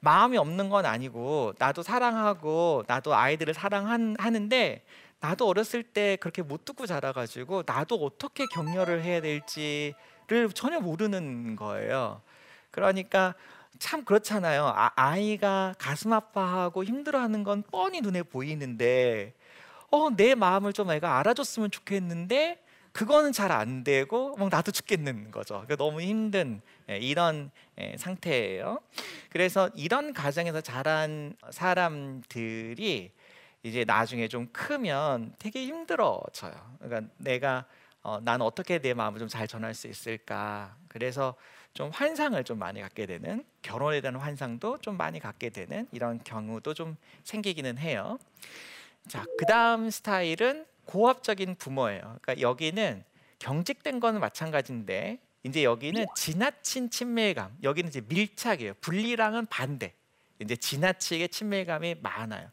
마음이 0.00 0.36
없는 0.38 0.68
건 0.68 0.86
아니고 0.86 1.54
나도 1.58 1.82
사랑하고 1.82 2.84
나도 2.86 3.14
아이들을 3.14 3.52
사랑하는데 3.54 4.84
나도 5.20 5.48
어렸을 5.48 5.82
때 5.82 6.16
그렇게 6.16 6.42
못 6.42 6.64
듣고 6.64 6.86
자라가지고 6.86 7.64
나도 7.66 7.96
어떻게 7.96 8.46
격려를 8.46 9.02
해야 9.02 9.20
될지를 9.20 9.94
전혀 10.54 10.78
모르는 10.78 11.56
거예요. 11.56 12.22
그러니까 12.70 13.34
참 13.78 14.04
그렇잖아요. 14.04 14.72
아, 14.74 15.16
이가 15.16 15.74
가슴 15.78 16.12
아파하고 16.12 16.84
힘들어하는 16.84 17.44
건 17.44 17.62
뻔히 17.70 18.00
눈에 18.00 18.22
보이는데, 18.22 19.34
어, 19.90 20.10
내 20.10 20.34
마음을 20.34 20.72
좀 20.72 20.90
애가 20.90 21.18
알아줬으면 21.18 21.70
좋겠는데 21.70 22.60
그거는 22.98 23.30
잘 23.30 23.52
안 23.52 23.84
되고 23.84 24.34
뭐 24.38 24.48
나도 24.48 24.72
죽겠는 24.72 25.30
거죠. 25.30 25.64
너무 25.78 26.00
힘든 26.00 26.60
예, 26.90 26.98
이런 26.98 27.52
예, 27.80 27.96
상태예요. 27.96 28.80
그래서 29.30 29.70
이런 29.76 30.12
가정에서 30.12 30.60
자란 30.60 31.36
사람들이 31.50 33.12
이제 33.62 33.84
나중에 33.84 34.26
좀 34.26 34.48
크면 34.52 35.32
되게 35.38 35.64
힘들어져요. 35.64 36.54
그러니까 36.80 37.12
내가 37.18 37.66
어, 38.02 38.18
난 38.20 38.40
어떻게 38.42 38.80
내 38.80 38.94
마음을 38.94 39.20
좀 39.20 39.28
잘 39.28 39.46
전할 39.46 39.74
수 39.74 39.86
있을까? 39.86 40.74
그래서 40.88 41.36
좀 41.74 41.90
환상을 41.90 42.42
좀 42.42 42.58
많이 42.58 42.80
갖게 42.80 43.06
되는 43.06 43.44
결혼에 43.62 44.00
대한 44.00 44.16
환상도 44.16 44.78
좀 44.78 44.96
많이 44.96 45.20
갖게 45.20 45.50
되는 45.50 45.86
이런 45.92 46.18
경우도 46.24 46.74
좀 46.74 46.96
생기기는 47.22 47.78
해요. 47.78 48.18
자, 49.06 49.24
그다음 49.38 49.88
스타일은 49.88 50.66
고압적인 50.88 51.56
부모예요. 51.56 52.00
그러니까 52.00 52.40
여기는 52.40 53.04
경직된 53.38 54.00
거는 54.00 54.20
마찬가지인데 54.20 55.18
이제 55.42 55.62
여기는 55.62 56.06
지나친 56.16 56.90
친밀감, 56.90 57.58
여기는 57.62 57.88
이제 57.88 58.00
밀착이에요. 58.08 58.74
분리랑은 58.80 59.46
반대. 59.46 59.92
이제 60.40 60.56
지나치게 60.56 61.28
친밀감이 61.28 61.96
많아요. 62.00 62.50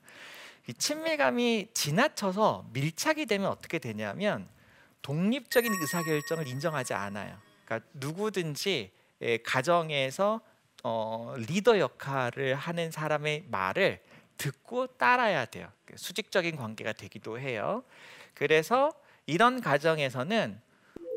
이 0.68 0.74
친밀감이 0.74 1.70
지나쳐서 1.74 2.68
밀착이 2.74 3.25
되면 3.25 3.50
어떻게 3.50 3.80
되냐면 3.80 4.48
독립적인 5.01 5.72
의사결정을 5.72 6.48
인정하지 6.48 6.94
않아요. 6.94 7.38
그러니까 7.63 7.88
누구든지 7.94 8.92
예, 9.22 9.38
가정에서 9.38 10.42
어, 10.84 11.36
리더 11.38 11.80
역할을 11.80 12.56
하는 12.56 12.92
사람의 12.92 13.46
말을 13.48 14.01
듣고 14.38 14.88
따라야 14.88 15.46
돼요. 15.46 15.72
수직적인 15.96 16.58
관계가 16.58 16.94
되기도 16.94 17.39
해요. 17.39 17.84
그래서 18.36 18.94
이런 19.25 19.60
가정에서는 19.62 20.62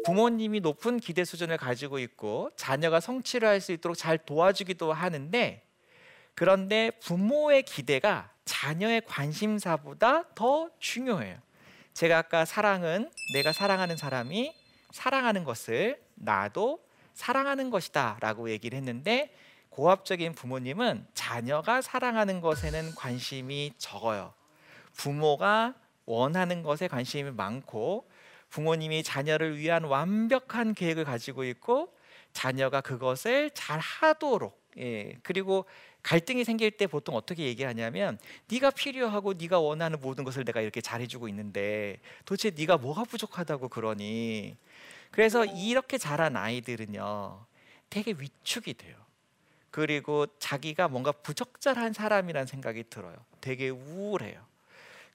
부모님이 0.05 0.61
높은 0.61 0.99
기대 0.99 1.25
수준을 1.25 1.59
가지고 1.59 1.99
있고 1.99 2.51
자녀가 2.57 3.01
성취를 3.01 3.47
할 3.47 3.61
수 3.61 3.73
있도록 3.73 3.99
잘 3.99 4.17
도와주기도 4.17 4.93
하는데 4.93 5.63
그런데 6.35 6.93
부모의 7.03 7.65
기대가 7.65 8.31
자녀의 8.45 9.03
관심사보다 9.07 10.35
더 10.35 10.71
중요해요. 10.79 11.37
제가 11.93 12.19
아까 12.19 12.45
사랑은 12.45 13.11
내가 13.35 13.53
사랑하는 13.53 13.97
사람이 13.97 14.55
사랑하는 14.93 15.45
것을 15.45 16.01
나도 16.15 16.83
사랑하는 17.13 17.71
것이다 17.71 18.19
라고 18.21 18.51
얘기를 18.51 18.77
했는데 18.79 19.35
고압적인 19.71 20.35
부모님은 20.35 21.07
자녀가 21.13 21.83
사랑하는 21.83 22.41
것에는 22.41 22.95
관심이 22.95 23.73
적어요. 23.77 24.33
부모가 24.95 25.75
원하는 26.09 26.63
것에 26.63 26.89
관심이 26.89 27.31
많고 27.31 28.09
부모님이 28.49 29.03
자녀를 29.03 29.59
위한 29.59 29.85
완벽한 29.85 30.75
계획을 30.75 31.05
가지고 31.05 31.45
있고 31.45 31.93
자녀가 32.33 32.81
그것을 32.81 33.51
잘 33.53 33.79
하도록 33.79 34.59
예, 34.79 35.19
그리고 35.23 35.67
갈등이 36.03 36.45
생길 36.45 36.71
때 36.71 36.87
보통 36.87 37.15
어떻게 37.15 37.45
얘기하냐면 37.45 38.19
네가 38.51 38.71
필요하고 38.71 39.35
네가 39.35 39.59
원하는 39.59 40.01
모든 40.01 40.25
것을 40.25 40.45
내가 40.45 40.61
이렇게 40.61 40.81
잘해주고 40.81 41.29
있는데 41.29 42.01
도대체 42.25 42.53
네가 42.57 42.79
뭐가 42.79 43.05
부족하다고 43.05 43.69
그러니? 43.69 44.57
그래서 45.11 45.45
이렇게 45.45 45.99
자란 45.99 46.37
아이들은요 46.37 47.45
되게 47.91 48.15
위축이 48.19 48.75
돼요. 48.75 48.97
그리고 49.71 50.27
자기가 50.39 50.89
뭔가 50.89 51.13
부적절한 51.13 51.93
사람이란 51.93 52.47
생각이 52.47 52.85
들어요. 52.89 53.17
되게 53.41 53.69
우울해요 53.69 54.49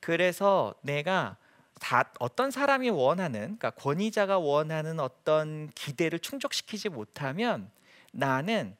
그래서 0.03 0.75
내가 0.81 1.37
다 1.79 2.11
어떤 2.19 2.51
사람이 2.51 2.89
원하는 2.89 3.39
그러니까 3.57 3.69
권위자가 3.69 4.37
원하는 4.37 4.99
어떤 4.99 5.69
기대를 5.75 6.19
충족시키지 6.19 6.89
못하면 6.89 7.71
나는 8.11 8.75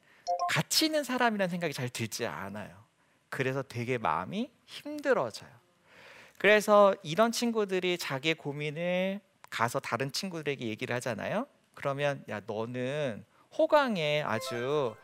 가치 0.50 0.84
있는 0.84 1.02
사람이라는 1.02 1.48
생각이 1.48 1.72
잘 1.72 1.88
들지 1.88 2.26
않아요. 2.26 2.76
그래서 3.30 3.62
되게 3.62 3.96
마음이 3.96 4.50
힘들어져요. 4.66 5.48
그래서 6.36 6.94
이런 7.02 7.32
친구들이 7.32 7.96
자기의 7.96 8.34
고민을 8.34 9.20
가서 9.48 9.80
다른 9.80 10.12
친구들에게 10.12 10.66
얘기를 10.66 10.94
하잖아요. 10.96 11.46
그러면 11.72 12.22
야 12.28 12.42
너는 12.46 13.24
호강에 13.56 14.22
아주 14.26 14.94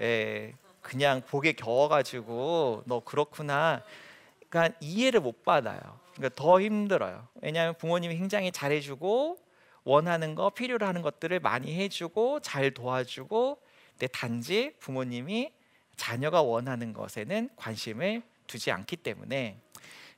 에, 0.00 0.54
그냥 0.82 1.22
복에 1.22 1.52
겨워가지고 1.52 2.82
너 2.86 2.98
그렇구나. 2.98 3.84
그러니까 4.48 4.76
이해를 4.80 5.20
못 5.20 5.44
받아요. 5.44 5.80
그러니까 6.14 6.34
더 6.34 6.60
힘들어요. 6.60 7.28
왜냐하면 7.42 7.74
부모님이 7.76 8.16
굉장히 8.16 8.50
잘해주고 8.50 9.38
원하는 9.84 10.34
거 10.34 10.50
필요로 10.50 10.86
하는 10.86 11.02
것들을 11.02 11.40
많이 11.40 11.74
해주고 11.74 12.40
잘 12.40 12.72
도와주고 12.72 13.58
근데 13.92 14.06
단지 14.08 14.74
부모님이 14.80 15.52
자녀가 15.96 16.42
원하는 16.42 16.92
것에는 16.92 17.50
관심을 17.56 18.22
두지 18.46 18.70
않기 18.70 18.96
때문에 18.96 19.58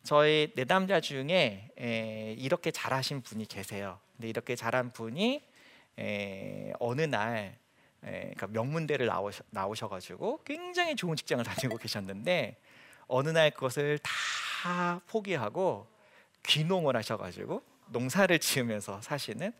저희 0.02 0.52
내담자 0.54 1.00
중에 1.00 1.70
에, 1.78 2.34
이렇게 2.38 2.70
잘하신 2.70 3.22
분이 3.22 3.46
계세요. 3.46 3.98
근데 4.16 4.28
이렇게 4.28 4.56
잘한 4.56 4.92
분이 4.92 5.42
에, 5.98 6.72
어느 6.78 7.02
날 7.02 7.58
에, 8.04 8.10
그러니까 8.10 8.46
명문대를 8.48 9.06
나오셔, 9.06 9.44
나오셔가지고 9.50 10.40
굉장히 10.44 10.96
좋은 10.96 11.16
직장을 11.16 11.44
다니고 11.44 11.76
계셨는데 11.76 12.56
어느 13.10 13.28
날 13.28 13.50
그것을 13.50 13.98
다 13.98 15.00
포기하고 15.08 15.86
귀농을 16.44 16.96
하셔가지고 16.96 17.62
농사를 17.88 18.38
지으면서 18.38 19.00
사시는 19.02 19.52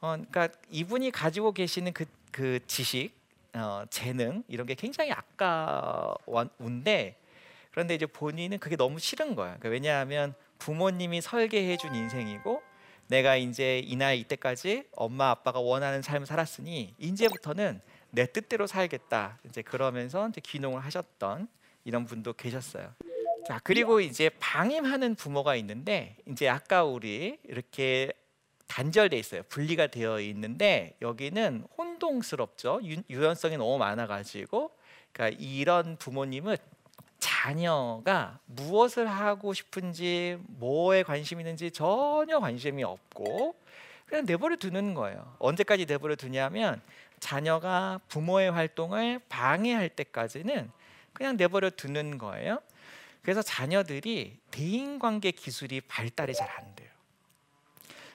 어, 0.00 0.16
그러니까 0.16 0.48
이분이 0.70 1.10
가지고 1.10 1.52
계시는 1.52 1.92
그, 1.92 2.04
그 2.30 2.60
지식 2.66 3.12
어, 3.52 3.84
재능 3.90 4.44
이런 4.46 4.66
게 4.66 4.74
굉장히 4.74 5.10
아까운데 5.12 6.06
그런데 7.72 7.96
이제 7.96 8.06
본인은 8.06 8.58
그게 8.60 8.76
너무 8.76 9.00
싫은 9.00 9.34
거야. 9.34 9.56
그러니까 9.58 9.70
왜냐하면 9.70 10.34
부모님이 10.60 11.20
설계해준 11.20 11.96
인생이고 11.96 12.62
내가 13.08 13.34
이제 13.34 13.80
이날 13.80 14.16
이때까지 14.16 14.84
엄마 14.92 15.30
아빠가 15.30 15.58
원하는 15.58 16.00
삶을 16.00 16.26
살았으니 16.26 16.94
이제부터는 16.98 17.80
내 18.10 18.26
뜻대로 18.26 18.68
살겠다. 18.68 19.40
이제 19.46 19.62
그러면서 19.62 20.28
이제 20.28 20.40
귀농을 20.40 20.84
하셨던 20.84 21.48
이런 21.84 22.06
분도 22.06 22.32
계셨어요. 22.32 22.94
자 23.46 23.60
그리고 23.62 24.00
이제 24.00 24.30
방임하는 24.40 25.14
부모가 25.14 25.54
있는데 25.56 26.16
이제 26.26 26.48
아까 26.48 26.84
우리 26.84 27.38
이렇게 27.44 28.12
단절돼 28.66 29.18
있어요. 29.18 29.42
분리가 29.44 29.88
되어 29.88 30.20
있는데 30.20 30.96
여기는 31.02 31.66
혼동스럽죠. 31.76 32.80
유, 32.84 33.22
연성이 33.22 33.56
너무 33.56 33.78
많아 33.78 34.06
가지고 34.06 34.70
그러니까 35.12 35.38
이런 35.40 35.96
부모님은 35.96 36.56
자녀가 37.18 38.40
무엇을 38.46 39.06
하고 39.06 39.52
싶은지 39.54 40.38
뭐에 40.46 41.02
관심 41.02 41.40
있는지 41.40 41.70
전혀 41.70 42.40
관심이 42.40 42.82
없고 42.82 43.54
그냥 44.06 44.26
내버려 44.26 44.56
두는 44.56 44.94
거예요. 44.94 45.36
언제까지 45.38 45.86
내버려 45.86 46.16
두냐면 46.16 46.80
자녀가 47.20 48.00
부모의 48.08 48.50
활동을 48.50 49.20
방해할 49.28 49.88
때까지는 49.90 50.70
그냥 51.14 51.36
내버려 51.36 51.70
두는 51.70 52.18
거예요. 52.18 52.60
그래서 53.22 53.40
자녀들이 53.40 54.38
대인관계 54.50 55.30
기술이 55.30 55.80
발달이 55.82 56.34
잘 56.34 56.50
안 56.50 56.74
돼요. 56.74 56.90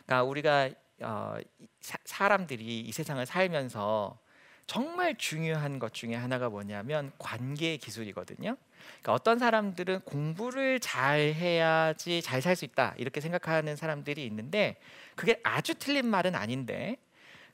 그러니까 0.06 0.24
우리가 0.24 0.70
어, 1.02 1.38
사, 1.82 2.28
람들이이 2.28 2.92
세상을 2.92 3.26
살면서 3.26 4.20
정말 4.68 5.16
중요한 5.18 5.80
것 5.80 5.94
중에 5.94 6.14
하나가 6.14 6.50
뭐냐면 6.50 7.12
관계 7.18 7.78
기술이거든요. 7.78 8.56
그러니까 9.02 9.14
어떤 9.14 9.40
사람들은 9.40 10.02
공부를 10.02 10.80
잘 10.80 11.20
해야지 11.34 12.22
잘 12.22 12.42
살 12.42 12.56
수 12.56 12.66
있다 12.66 12.94
이렇게 12.98 13.22
생각하는 13.22 13.76
사람들이 13.76 14.26
있는데 14.26 14.78
그게 15.16 15.40
아주 15.44 15.74
틀린 15.74 16.06
말은 16.06 16.36
아닌데 16.36 16.98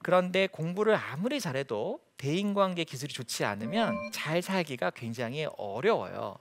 그런데 0.06 0.46
공부를 0.46 0.94
아무리 0.94 1.40
잘해도 1.42 2.00
대인관계 2.18 2.84
기술이 2.84 3.12
좋지 3.12 3.44
않으면 3.44 3.98
잘 4.12 4.44
살기가 4.44 4.92
굉장히 4.92 5.48
어려워요. 5.58 6.38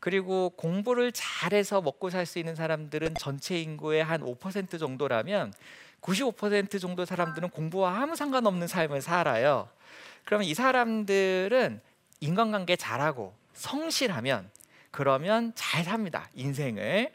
그리고 0.00 0.48
공부를 0.56 1.12
잘해서 1.12 1.82
먹고 1.82 2.08
살 2.08 2.24
수 2.24 2.38
있는 2.38 2.54
사람들은 2.54 3.16
전체 3.20 3.60
인구의 3.60 4.02
한 4.02 4.22
5% 4.22 4.78
정도라면 4.78 5.52
95% 6.00 6.80
정도 6.80 7.04
사람들은 7.04 7.50
공부와 7.50 8.00
아무 8.00 8.16
상관없는 8.16 8.66
삶을 8.66 9.02
살아요. 9.02 9.68
그러면 10.24 10.48
이 10.48 10.54
사람들은 10.54 11.82
인간관계 12.20 12.76
잘하고 12.76 13.34
성실하면 13.52 14.48
그러면 14.90 15.52
잘 15.54 15.84
삽니다. 15.84 16.30
인생을. 16.32 17.12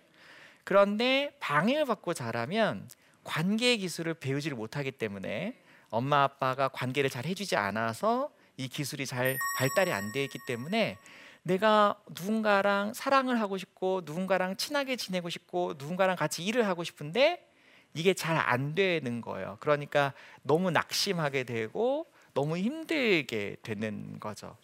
그런데 0.64 1.36
방해를 1.40 1.86
받고 1.86 2.14
자라면 2.14 2.88
관계 3.24 3.78
기술을 3.78 4.14
배우지를 4.14 4.56
못하기 4.56 4.92
때문에 4.92 5.56
엄마 5.92 6.24
아빠가 6.24 6.68
관계를 6.70 7.10
잘 7.10 7.26
해주지 7.26 7.56
않아서 7.56 8.32
이 8.58 8.68
기술이 8.68 9.06
잘 9.06 9.38
발달이 9.58 9.92
안 9.92 10.12
돼 10.12 10.24
있기 10.24 10.40
때문에 10.48 10.98
내가 11.44 11.96
누군가랑 12.10 12.94
사랑을 12.94 13.40
하고 13.40 13.58
싶고 13.58 14.02
누군가랑 14.06 14.58
친하게 14.58 14.96
지내고 14.96 15.30
싶고 15.30 15.74
누군가랑 15.78 16.16
같이 16.16 16.44
일을 16.44 16.68
하고 16.68 16.84
싶은데 16.84 17.48
이게 17.94 18.14
잘 18.14 18.38
안 18.38 18.74
되는 18.74 19.22
거예요. 19.22 19.58
그러니까 19.60 20.14
너무 20.44 20.72
낙심하게 20.72 21.44
되고 21.44 22.06
너무 22.34 22.58
힘들게 22.58 23.58
되는 23.62 24.20
거죠. 24.20 24.56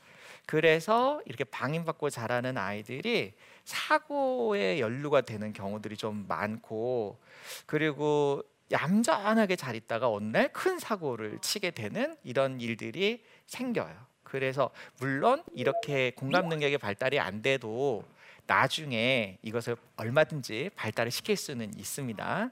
그래서 0.46 1.22
이렇게 1.26 1.44
방임받고 1.44 2.10
자라는 2.10 2.58
아이들이 2.58 3.34
사고에 3.66 4.80
연루가 4.80 5.22
되는 5.22 5.52
경우들이 5.52 5.98
좀 5.98 6.26
많고 6.28 7.20
그리고 7.66 8.44
얌전하게 8.72 9.56
잘 9.56 9.76
있다가 9.76 10.10
어느 10.12 10.26
날 10.26 10.50
큰 10.50 10.80
사고를 10.80 11.40
치게 11.40 11.72
되는 11.72 12.18
이런 12.24 12.60
일들이 12.60 13.24
생겨요. 13.46 13.96
그래서 14.24 14.72
물론 15.00 15.44
이렇게 15.54 16.12
공감 16.12 16.50
능력의 16.50 16.78
발달이 16.78 17.20
안 17.20 17.42
돼도 17.42 18.04
나중에 18.46 19.38
이것을 19.42 19.78
얼마든지 19.96 20.72
발달을 20.76 21.12
시킬 21.12 21.38
수는 21.38 21.74
있습니다. 21.78 22.50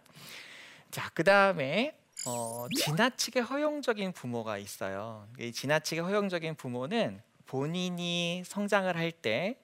자, 0.91 1.09
그 1.13 1.23
다음에 1.23 1.97
어, 2.27 2.67
지나치게 2.75 3.41
허용적인 3.41 4.13
부모가 4.13 4.57
있어요. 4.57 5.27
이 5.37 5.51
지나치게 5.51 6.01
허용적인 6.01 6.55
부모는 6.55 7.21
본인이 7.45 8.43
성장을 8.45 8.95
할 8.95 9.11
때 9.11 9.57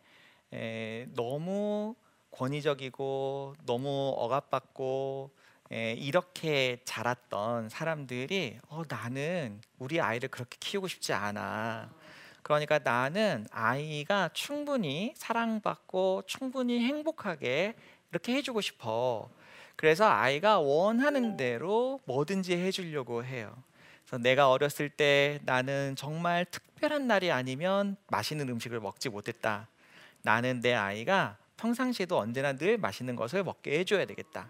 너무 1.16 1.96
권위적이고 2.32 3.56
너무 3.66 4.14
억압받고 4.18 5.32
에, 5.72 5.94
이렇게 5.94 6.82
자랐던 6.84 7.70
사람들이 7.70 8.60
어, 8.68 8.84
나는 8.88 9.62
우리 9.80 10.02
아이를 10.02 10.30
그렇게 10.30 10.58
키우고 10.60 10.88
싶지 10.88 11.14
않아. 11.14 11.90
그러니까 12.44 12.80
나는 12.80 13.48
아이가 13.52 14.30
충분히 14.34 15.14
사랑받고 15.16 16.24
충분히 16.28 16.80
행복하게 16.86 17.76
이렇게 18.12 18.34
해주고 18.34 18.60
싶어. 18.62 19.30
그래서 19.78 20.10
아이가 20.10 20.60
원하는 20.60 21.38
대로 21.38 22.02
뭐든지 22.06 22.54
해주려고 22.58 23.24
해요. 23.24 23.56
그래서 24.06 24.22
내가 24.22 24.50
어렸을 24.50 24.90
때 24.90 25.40
나는 25.44 25.96
정말 25.96 26.46
특별한 26.46 27.08
날이 27.08 27.32
아니면 27.32 27.96
맛있는 28.08 28.50
음식을 28.50 28.82
먹지 28.82 29.10
못했다. 29.10 29.70
나는 30.22 30.60
내 30.60 30.74
아이가 30.74 31.38
평상시에도 31.56 32.18
언제나 32.18 32.54
늘 32.54 32.78
맛있는 32.78 33.16
것을 33.16 33.44
먹게 33.44 33.80
해줘야 33.80 34.06
되겠다. 34.06 34.50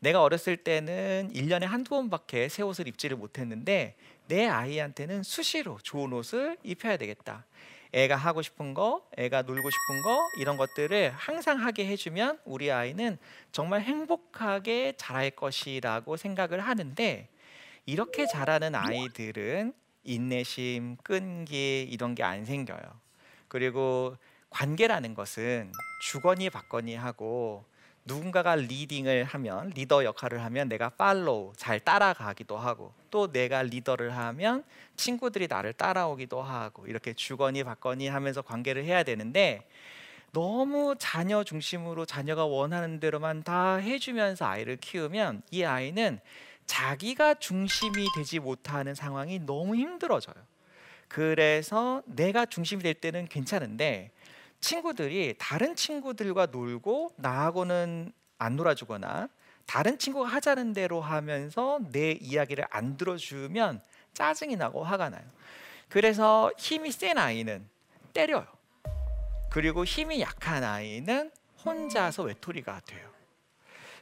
내가 0.00 0.22
어렸을 0.22 0.56
때는 0.56 1.30
1년에 1.34 1.64
한두 1.64 1.90
번밖에 1.90 2.48
새 2.48 2.62
옷을 2.62 2.86
입지를 2.88 3.16
못했는데 3.16 3.96
내 4.28 4.46
아이한테는 4.46 5.22
수시로 5.22 5.78
좋은 5.82 6.12
옷을 6.12 6.56
입혀야 6.62 6.96
되겠다. 6.98 7.46
애가 7.92 8.16
하고 8.16 8.42
싶은 8.42 8.74
거, 8.74 9.08
애가 9.16 9.42
놀고 9.42 9.70
싶은 9.70 10.02
거 10.02 10.18
이런 10.38 10.56
것들을 10.58 11.10
항상 11.16 11.58
하게 11.64 11.86
해주면 11.86 12.38
우리 12.44 12.70
아이는 12.70 13.16
정말 13.50 13.80
행복하게 13.80 14.92
자랄 14.98 15.30
것이라고 15.30 16.16
생각을 16.16 16.60
하는데 16.60 17.28
이렇게 17.86 18.26
자라는 18.26 18.74
아이들은 18.74 19.72
인내심, 20.04 20.96
끈기 21.02 21.82
이런 21.90 22.14
게 22.14 22.22
안 22.22 22.44
생겨요. 22.44 22.78
그리고 23.48 24.16
관계라는 24.50 25.14
것은 25.14 25.72
주거니 26.02 26.50
받거니 26.50 26.94
하고 26.94 27.64
누군가가 28.08 28.56
리딩을 28.56 29.24
하면 29.24 29.70
리더 29.76 30.02
역할을 30.02 30.42
하면 30.42 30.68
내가 30.68 30.88
팔로우 30.88 31.52
잘 31.56 31.78
따라가기도 31.78 32.56
하고 32.56 32.92
또 33.10 33.30
내가 33.30 33.62
리더를 33.62 34.16
하면 34.16 34.64
친구들이 34.96 35.46
나를 35.46 35.74
따라오기도 35.74 36.42
하고 36.42 36.86
이렇게 36.86 37.12
주거니 37.12 37.62
받거니 37.64 38.08
하면서 38.08 38.40
관계를 38.42 38.84
해야 38.84 39.02
되는데 39.02 39.68
너무 40.32 40.94
자녀 40.98 41.44
중심으로 41.44 42.06
자녀가 42.06 42.46
원하는 42.46 42.98
대로만 42.98 43.42
다 43.42 43.76
해주면서 43.76 44.46
아이를 44.46 44.78
키우면 44.78 45.42
이 45.50 45.64
아이는 45.64 46.18
자기가 46.66 47.34
중심이 47.34 48.06
되지 48.16 48.38
못하는 48.38 48.94
상황이 48.94 49.38
너무 49.38 49.76
힘들어져요. 49.76 50.34
그래서 51.08 52.02
내가 52.04 52.44
중심이 52.46 52.82
될 52.82 52.94
때는 52.94 53.26
괜찮은데 53.28 54.10
친구들이 54.60 55.34
다른 55.38 55.76
친구들과 55.76 56.46
놀고 56.46 57.12
나하고는 57.16 58.12
안 58.38 58.56
놀아주거나 58.56 59.28
다른 59.66 59.98
친구가 59.98 60.28
하자는 60.28 60.72
대로 60.72 61.00
하면서 61.00 61.78
내 61.90 62.12
이야기를 62.12 62.66
안 62.70 62.96
들어주면 62.96 63.80
짜증이 64.14 64.56
나고 64.56 64.82
화가 64.82 65.10
나요. 65.10 65.22
그래서 65.88 66.50
힘이 66.58 66.90
센 66.90 67.18
아이는 67.18 67.68
때려요. 68.12 68.46
그리고 69.50 69.84
힘이 69.84 70.20
약한 70.20 70.64
아이는 70.64 71.30
혼자서 71.64 72.24
외톨이가 72.24 72.80
돼요. 72.86 73.08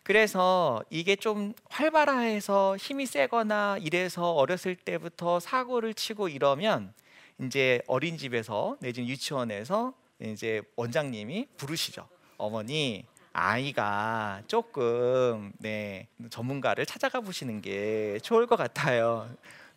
그래서 0.03 0.85
이게 0.89 1.17
좀 1.17 1.53
활발해서 1.69 2.77
힘이 2.77 3.07
세거나 3.07 3.79
이래서 3.81 4.33
어렸을 4.33 4.77
때부터 4.77 5.41
사고를 5.41 5.95
치고 5.95 6.29
이러면 6.29 6.95
이제 7.41 7.83
어린집에서 7.89 8.77
내지는 8.81 9.09
유치원에서 9.09 9.95
이제 10.21 10.63
원장님이 10.77 11.49
부르시죠. 11.57 12.09
어머니 12.39 13.05
아이가 13.33 14.43
조금 14.47 15.53
네 15.59 16.09
전문가를 16.31 16.87
찾아가 16.87 17.21
보시는 17.21 17.61
게 17.61 18.19
좋을 18.23 18.47
것 18.47 18.57
같아요. 18.57 19.29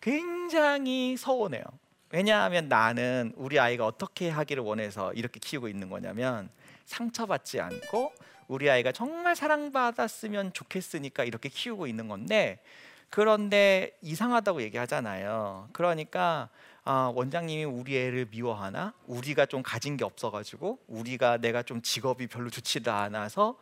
굉장히 0.02 1.18
서운해요. 1.18 1.64
왜냐하면 2.12 2.70
나는 2.70 3.34
우리 3.36 3.60
아이가 3.60 3.86
어떻게 3.86 4.30
하기를 4.30 4.64
원해서 4.64 5.14
이렇게 5.14 5.40
키우고 5.40 5.68
있는 5.68 5.90
거냐면 5.90 6.50
상처받지 6.86 7.60
않고 7.60 8.14
우리 8.48 8.70
아이가 8.70 8.92
정말 8.92 9.36
사랑받았으면 9.36 10.54
좋겠으니까 10.54 11.24
이렇게 11.24 11.50
키우고 11.50 11.86
있는 11.86 12.08
건데 12.08 12.60
그런데 13.10 13.98
이상하다고 14.02 14.62
얘기하잖아요. 14.64 15.70
그러니까 15.74 16.50
아, 16.84 17.12
원장님이 17.14 17.66
우리 17.66 17.98
애를 17.98 18.28
미워하나? 18.32 18.94
우리가 19.06 19.46
좀 19.46 19.62
가진 19.62 19.98
게 19.98 20.06
없어가지고 20.06 20.80
우리가 20.88 21.38
내가 21.38 21.62
좀 21.64 21.82
직업이 21.82 22.28
별로 22.28 22.50
좋지도 22.50 22.92
않아서 22.92 23.58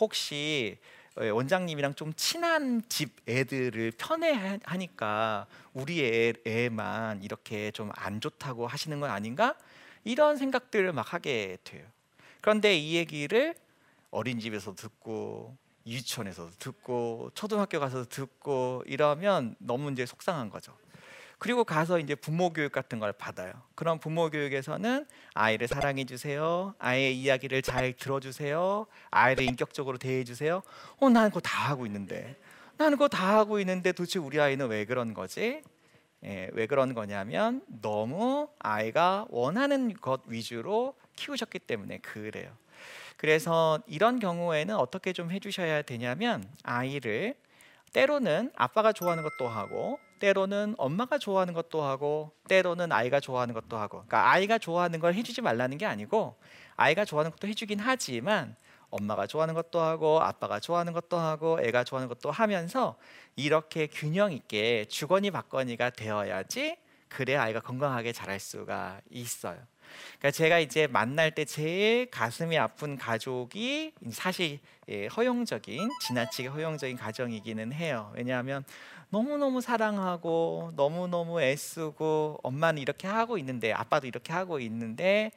혹시 0.00 0.78
예, 1.20 1.28
원장님이랑 1.28 1.94
좀 1.94 2.14
친한 2.14 2.82
집 2.88 3.10
애들을 3.28 3.92
편애하니까 3.98 5.46
우리 5.74 6.02
애, 6.02 6.32
애만 6.46 7.22
이렇게 7.22 7.70
좀 7.70 7.90
안 7.94 8.20
좋다고 8.20 8.66
하시는 8.66 8.98
건 8.98 9.10
아닌가? 9.10 9.54
이런 10.04 10.36
생각들을 10.38 10.92
막 10.92 11.12
하게 11.12 11.58
돼요. 11.64 11.84
그런데 12.40 12.76
이 12.76 12.96
얘기를 12.96 13.54
어린집에서 14.10 14.74
듣고 14.74 15.56
유치원에서도 15.86 16.52
듣고 16.58 17.30
초등학교 17.34 17.78
가서 17.78 18.04
듣고 18.08 18.82
이러면 18.86 19.54
너무 19.58 19.92
이제 19.92 20.06
속상한 20.06 20.48
거죠. 20.48 20.76
그리고 21.42 21.64
가서 21.64 21.98
이제 21.98 22.14
부모 22.14 22.52
교육 22.52 22.70
같은 22.70 23.00
걸 23.00 23.12
받아요. 23.12 23.52
그런 23.74 23.98
부모 23.98 24.30
교육에서는 24.30 25.04
아이를 25.34 25.66
사랑해 25.66 26.04
주세요. 26.04 26.72
아이의 26.78 27.18
이야기를 27.18 27.62
잘 27.62 27.94
들어 27.94 28.20
주세요. 28.20 28.86
아이를 29.10 29.42
인격적으로 29.42 29.98
대해 29.98 30.22
주세요. 30.22 30.62
어, 31.00 31.10
나는 31.10 31.30
그거 31.30 31.40
다 31.40 31.68
하고 31.68 31.84
있는데. 31.86 32.38
나는 32.76 32.92
그거 32.92 33.08
다 33.08 33.36
하고 33.38 33.58
있는데 33.58 33.90
도대체 33.90 34.20
우리 34.20 34.40
아이는 34.40 34.68
왜 34.68 34.84
그런 34.84 35.14
거지? 35.14 35.62
예, 36.22 36.48
왜 36.52 36.68
그런 36.68 36.94
거냐면 36.94 37.60
너무 37.66 38.48
아이가 38.60 39.26
원하는 39.28 39.94
것 39.94 40.22
위주로 40.28 40.94
키우셨기 41.16 41.58
때문에 41.58 41.98
그래요. 41.98 42.52
그래서 43.16 43.80
이런 43.88 44.20
경우에는 44.20 44.76
어떻게 44.76 45.12
좀 45.12 45.32
해주셔야 45.32 45.82
되냐면 45.82 46.48
아이를 46.62 47.34
때로는 47.92 48.52
아빠가 48.54 48.92
좋아하는 48.92 49.24
것도 49.24 49.48
하고 49.48 49.98
때로는 50.22 50.76
엄마가 50.78 51.18
좋아하는 51.18 51.52
것도 51.52 51.82
하고 51.82 52.30
때로는 52.48 52.92
아이가 52.92 53.18
좋아하는 53.18 53.54
것도 53.54 53.76
하고 53.76 54.04
그러니까 54.06 54.30
아이가 54.30 54.56
좋아하는 54.56 55.00
걸 55.00 55.14
해주지 55.14 55.42
말라는 55.42 55.78
게 55.78 55.84
아니고 55.84 56.36
아이가 56.76 57.04
좋아하는 57.04 57.32
것도 57.32 57.48
해주긴 57.48 57.80
하지만 57.80 58.54
엄마가 58.90 59.26
좋아하는 59.26 59.54
것도 59.54 59.80
하고 59.80 60.20
아빠가 60.20 60.60
좋아하는 60.60 60.92
것도 60.92 61.16
하고 61.18 61.58
애가 61.60 61.82
좋아하는 61.82 62.08
것도 62.08 62.30
하면서 62.30 62.96
이렇게 63.34 63.88
균형 63.88 64.30
있게 64.30 64.84
주거니 64.84 65.32
받거니가 65.32 65.90
되어야지 65.90 66.76
그래 67.08 67.34
아이가 67.34 67.58
건강하게 67.58 68.12
자랄 68.12 68.38
수가 68.38 69.00
있어요. 69.10 69.58
그러니까 70.18 70.30
제가 70.30 70.58
이제 70.58 70.86
만날 70.86 71.30
때 71.30 71.44
제일 71.44 72.10
가슴이 72.10 72.58
아픈 72.58 72.96
가족이 72.96 73.92
사실 74.10 74.60
예, 74.88 75.06
허용적인 75.06 75.88
지나치게 76.00 76.48
허용적인 76.48 76.96
가정이기는 76.96 77.72
해요. 77.72 78.12
왜냐하면 78.14 78.64
너무너무 79.10 79.60
사랑하고 79.60 80.72
너무너무 80.74 81.40
애쓰고 81.40 82.40
엄마는 82.42 82.80
이렇게 82.80 83.06
하고 83.06 83.38
있는데 83.38 83.72
아빠도 83.72 84.06
이렇게 84.06 84.32
하고 84.32 84.58
있는데 84.58 85.32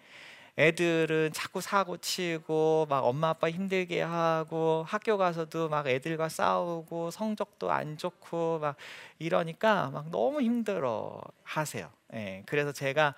애들은 0.58 1.32
자꾸 1.34 1.60
사고 1.60 1.98
치고 1.98 2.88
막 2.90 3.00
엄마 3.06 3.30
아빠 3.30 3.50
힘들게 3.50 4.02
하고 4.02 4.86
학교 4.88 5.18
가서도 5.18 5.68
막 5.68 5.88
애들과 5.88 6.30
싸우고 6.30 7.12
성적도 7.12 7.72
안 7.72 7.98
좋고 7.98 8.60
막 8.60 8.78
이러니까 9.20 9.90
막 9.92 10.10
너무 10.12 10.42
힘들어 10.42 11.22
하세요. 11.44 11.90
예, 12.14 12.44
그래서 12.46 12.72
제가 12.72 13.16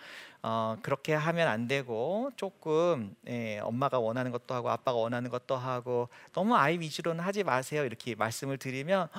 어, 0.49 0.77
그렇게 0.81 1.13
하면 1.13 1.49
안 1.49 1.67
되고 1.67 2.31
조금 2.37 3.13
예, 3.27 3.59
엄마가 3.59 3.99
원하는 3.99 4.31
것도 4.31 4.55
하고 4.55 4.69
아빠가 4.69 4.97
원하는 4.97 5.29
것도 5.29 5.57
하고 5.57 6.07
너무 6.31 6.55
아이 6.55 6.79
위주로는 6.79 7.21
하지 7.21 7.43
마세요. 7.43 7.83
이렇게 7.83 8.15
말씀을 8.15 8.57
드리면 8.57 9.09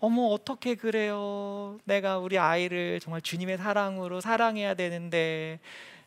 어머 0.00 0.22
어떻게 0.28 0.76
그래요? 0.76 1.78
내가 1.84 2.16
우리 2.16 2.38
아이를 2.38 3.00
정말 3.00 3.20
주님의 3.20 3.58
사랑으로 3.58 4.22
사랑해야 4.22 4.72
되는데 4.72 5.60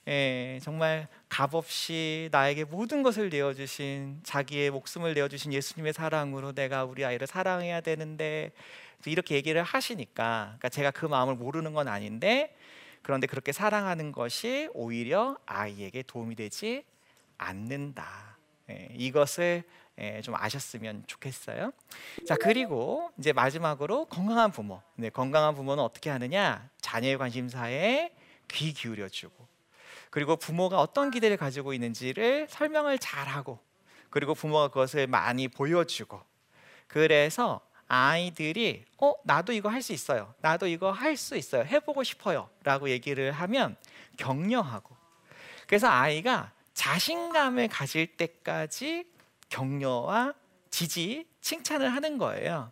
예, 0.08 0.60
정말 0.64 1.08
값없이 1.30 2.30
나에게 2.32 2.64
모든 2.64 3.04
것을 3.04 3.30
내어주신 3.30 4.22
자기의 4.24 4.72
목숨을 4.72 5.14
내어주신 5.14 5.54
예수님의 5.54 5.94
사랑으로 5.94 6.54
내가 6.54 6.86
우리 6.86 7.06
아이를 7.06 7.28
사랑해야 7.28 7.82
되는데. 7.82 8.52
이렇게 9.08 9.34
얘기를 9.34 9.64
하시니까 9.64 10.44
그러니까 10.60 10.70
제가 10.70 10.92
그 10.92 11.08
마음을 11.08 11.34
모르는 11.34 11.74
건 11.74 11.88
아닌데 11.88 12.56
그런데 13.02 13.28
그렇게 13.28 13.52
사랑하는 13.52 14.12
것이 14.12 14.70
오히려 14.74 15.38
아이에게 15.46 16.04
도움이 16.04 16.36
되지 16.36 16.84
않는다. 17.38 18.38
예, 18.70 18.90
이것을 18.94 19.64
예, 20.00 20.22
좀 20.22 20.36
아셨으면 20.36 21.04
좋겠어요. 21.08 21.72
자 22.26 22.36
그리고 22.36 23.12
이제 23.18 23.34
마지막으로 23.34 24.06
건강한 24.06 24.52
부모. 24.52 24.82
네, 24.96 25.10
건강한 25.10 25.56
부모는 25.56 25.84
어떻게 25.84 26.10
하느냐? 26.10 26.70
자녀의 26.82 27.18
관심사에 27.18 28.12
귀 28.48 28.74
기울여주고 28.74 29.48
그리고 30.10 30.36
부모가 30.36 30.80
어떤 30.80 31.12
기대를 31.12 31.38
가지고 31.38 31.74
있는지를 31.74 32.48
설명을 32.50 33.00
잘하고 33.00 33.60
그리고 34.10 34.34
부모가 34.34 34.68
그것을 34.68 35.08
많이 35.08 35.48
보여주고 35.48 36.22
그래서 36.88 37.62
아이들이 37.94 38.86
어 39.00 39.14
나도 39.26 39.52
이거 39.52 39.68
할 39.68 39.82
수 39.82 39.92
있어요. 39.92 40.34
나도 40.40 40.66
이거 40.68 40.92
할 40.92 41.18
수 41.18 41.36
있어요. 41.36 41.66
해보고 41.66 42.04
싶어요.라고 42.04 42.90
얘기를 42.90 43.34
하면 43.34 43.76
격려하고 44.16 44.96
그래서 45.68 45.90
아이가 45.90 46.54
자신감을 46.74 47.68
가질 47.68 48.16
때까지 48.16 49.06
격려와 49.50 50.34
지지, 50.70 51.28
칭찬을 51.42 51.94
하는 51.94 52.18
거예요. 52.18 52.72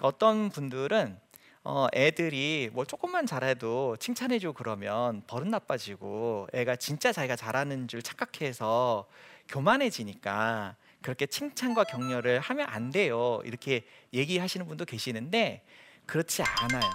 어떤 0.00 0.48
분들은 0.50 1.18
어, 1.64 1.88
애들이 1.92 2.70
뭐 2.72 2.84
조금만 2.84 3.26
잘해도 3.26 3.96
칭찬해주고 3.96 4.52
그러면 4.54 5.24
버릇 5.26 5.48
나빠지고 5.48 6.46
애가 6.52 6.76
진짜 6.76 7.12
자기가 7.12 7.34
잘하는 7.34 7.88
줄 7.88 8.00
착각해서 8.00 9.08
교만해지니까 9.48 10.76
그렇게 11.06 11.26
칭찬과 11.26 11.84
격려를 11.84 12.40
하면 12.40 12.66
안 12.68 12.90
돼요. 12.90 13.40
이렇게 13.44 13.86
얘기하시는 14.12 14.66
분도 14.66 14.84
계시는데 14.84 15.62
그렇지 16.04 16.42
않아요. 16.42 16.90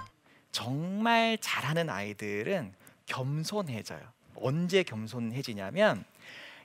정말 0.50 1.38
잘하는 1.40 1.88
아이들은 1.88 2.74
겸손해져요. 3.06 4.02
언제 4.34 4.82
겸손해지냐면 4.82 6.04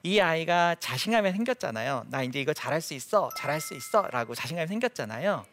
이 0.03 0.19
아이가 0.19 0.75
자신감이 0.75 1.31
생겼잖아요. 1.31 2.07
나 2.09 2.21
이제 2.21 2.41
이거 2.41 2.51
잘할 2.51 2.81
수 2.81 2.93
있어, 2.93 3.29
잘할 3.37 3.61
수 3.61 3.75
있어라고 3.75 4.35
자신감이 4.35 4.67
생겼잖아요. 4.67 5.45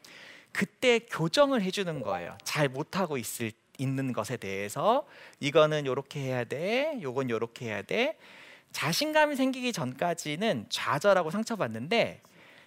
그때 0.51 0.99
교정을 0.99 1.63
해주는 1.63 2.01
거예요. 2.01 2.37
잘 2.43 2.69
못하고 2.69 3.19
있을 3.19 3.53
있는 3.79 4.13
것에 4.13 4.37
대해서 4.37 5.07
이거는 5.39 5.87
요렇게 5.87 6.19
해야 6.19 6.43
돼, 6.43 6.99
요건 7.03 7.31
요렇게 7.31 7.67
해야 7.67 7.83
돼. 7.83 8.19
자신감이 8.75 9.37
생기기 9.37 9.73
전까지는 9.73 10.67
좌절하고 10.69 11.31
상처받는데 11.31 12.21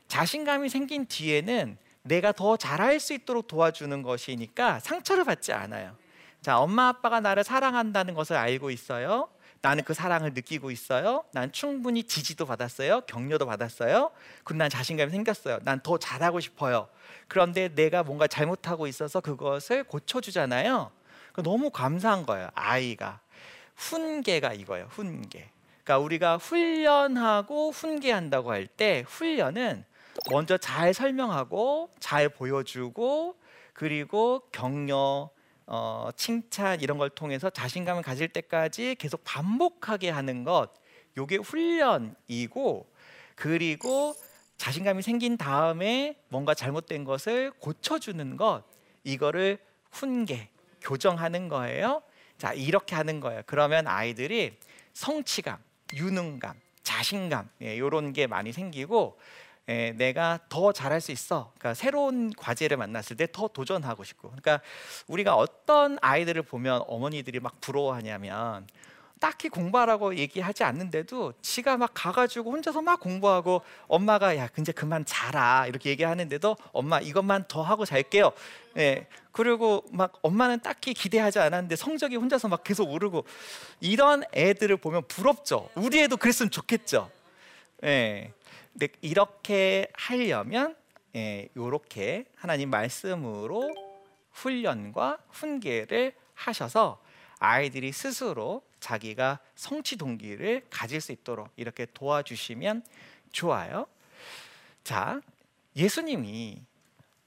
자신감이 0.07 0.69
생긴 0.69 1.05
뒤에는 1.05 1.77
내가 2.03 2.31
더 2.31 2.55
잘할 2.55 3.01
수 3.01 3.13
있도록 3.13 3.47
도와주는 3.47 4.01
것이니까 4.01 4.79
상처를 4.79 5.25
받지 5.25 5.51
않아요. 5.51 5.97
자, 6.41 6.59
엄마 6.59 6.87
아빠가 6.87 7.19
나를 7.19 7.43
사랑한다는 7.43 8.13
것을 8.13 8.37
알고 8.37 8.71
있어요. 8.71 9.27
나는 9.61 9.83
그 9.83 9.93
사랑을 9.93 10.33
느끼고 10.33 10.71
있어요. 10.71 11.25
난 11.33 11.51
충분히 11.51 12.05
지지도 12.05 12.45
받았어요. 12.45 13.01
격려도 13.01 13.45
받았어요. 13.45 14.11
그럼 14.45 14.59
난 14.59 14.69
자신감이 14.69 15.11
생겼어요. 15.11 15.59
난 15.63 15.81
더 15.83 15.97
잘하고 15.97 16.39
싶어요. 16.39 16.87
그런데 17.27 17.67
내가 17.75 18.03
뭔가 18.03 18.27
잘못하고 18.27 18.87
있어서 18.87 19.19
그것을 19.19 19.83
고쳐주잖아요. 19.83 20.89
너무 21.43 21.69
감사한 21.69 22.25
거예요. 22.25 22.49
아이가 22.53 23.19
훈계가 23.75 24.53
이거예요. 24.53 24.87
훈계. 24.89 25.49
그러니까 25.87 25.99
우리가 25.99 26.37
훈련하고 26.37 27.71
훈계한다고 27.71 28.51
할 28.51 28.67
때 28.67 29.05
훈련은 29.07 29.85
먼저 30.29 30.57
잘 30.57 30.93
설명하고 30.93 31.89
잘 32.01 32.27
보여주고 32.27 33.37
그리고 33.71 34.41
격려 34.51 35.29
어, 35.65 36.09
칭찬 36.17 36.81
이런 36.81 36.97
걸 36.97 37.09
통해서 37.09 37.49
자신감을 37.49 38.03
가질 38.03 38.27
때까지 38.27 38.95
계속 38.99 39.23
반복하게 39.23 40.09
하는 40.09 40.43
것 40.43 40.71
요게 41.15 41.37
훈련이고 41.37 42.85
그리고 43.35 44.13
자신감이 44.57 45.01
생긴 45.01 45.37
다음에 45.37 46.17
뭔가 46.27 46.53
잘못된 46.53 47.05
것을 47.05 47.51
고쳐주는 47.59 48.35
것 48.35 48.63
이거를 49.05 49.57
훈계 49.91 50.49
교정하는 50.81 51.47
거예요. 51.47 52.01
자 52.37 52.51
이렇게 52.51 52.95
하는 52.95 53.21
거예요. 53.21 53.41
그러면 53.45 53.87
아이들이 53.87 54.57
성취감, 54.93 55.59
유능감, 55.93 56.59
자신감 56.83 57.49
예, 57.61 57.75
이런 57.75 58.13
게 58.13 58.27
많이 58.27 58.51
생기고 58.53 59.17
예, 59.69 59.91
내가 59.97 60.39
더 60.49 60.71
잘할 60.71 61.01
수 61.01 61.11
있어. 61.11 61.51
그러니까 61.57 61.73
새로운 61.73 62.31
과제를 62.33 62.77
만났을 62.77 63.17
때 63.17 63.27
더 63.27 63.47
도전하고 63.49 64.03
싶고. 64.05 64.29
그러니까 64.29 64.61
우리가 65.07 65.35
어떤 65.35 65.97
아이들을 66.01 66.43
보면 66.43 66.83
어머니들이 66.87 67.39
막 67.41 67.59
부러워하냐면 67.59 68.67
딱히 69.19 69.49
공부하라고 69.49 70.15
얘기하지 70.15 70.63
않는데도 70.63 71.33
지가 71.41 71.77
막 71.77 71.91
가가지고 71.93 72.51
혼자서 72.51 72.81
막 72.81 72.99
공부하고 72.99 73.61
엄마가 73.87 74.37
야 74.37 74.49
이제 74.59 74.71
그만 74.71 75.05
자라 75.05 75.65
이렇게 75.67 75.89
얘기하는데도 75.89 76.55
엄마 76.71 76.99
이것만 76.99 77.45
더 77.47 77.61
하고 77.61 77.85
잘게요. 77.85 78.31
예 78.77 79.07
그리고 79.31 79.83
막 79.91 80.19
엄마는 80.21 80.59
딱히 80.59 80.93
기대하지 80.93 81.39
않았는데 81.39 81.75
성적이 81.75 82.17
혼자서 82.17 82.47
막 82.47 82.63
계속 82.63 82.91
오르고 82.91 83.25
이런 83.79 84.23
애들을 84.33 84.77
보면 84.77 85.03
부럽죠. 85.07 85.69
우리 85.75 85.99
애도 86.01 86.17
그랬으면 86.17 86.51
좋겠죠. 86.51 87.09
예 87.83 88.31
근데 88.73 88.89
이렇게 89.01 89.87
하려면 89.93 90.75
예, 91.15 91.49
이렇게 91.55 92.25
하나님 92.35 92.69
말씀으로 92.69 93.73
훈련과 94.33 95.17
훈계를 95.31 96.13
하셔서 96.35 97.01
아이들이 97.39 97.91
스스로 97.91 98.61
자기가 98.79 99.39
성취 99.55 99.95
동기를 99.95 100.65
가질 100.69 101.01
수 101.01 101.11
있도록 101.11 101.49
이렇게 101.55 101.85
도와주시면 101.93 102.83
좋아요. 103.31 103.87
자, 104.83 105.21
예수님이 105.75 106.61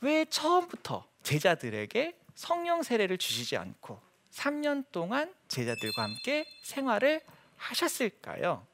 왜 0.01 0.25
처음부터 0.25 1.07
제자들에게 1.23 2.17
성령 2.35 2.83
세례를 2.83 3.19
주시지 3.19 3.57
않고 3.57 4.01
3년 4.33 4.85
동안 4.93 5.35
제자들과 5.49 6.03
함께 6.03 6.47
생활을 6.63 7.21
하셨을까요? 7.57 8.67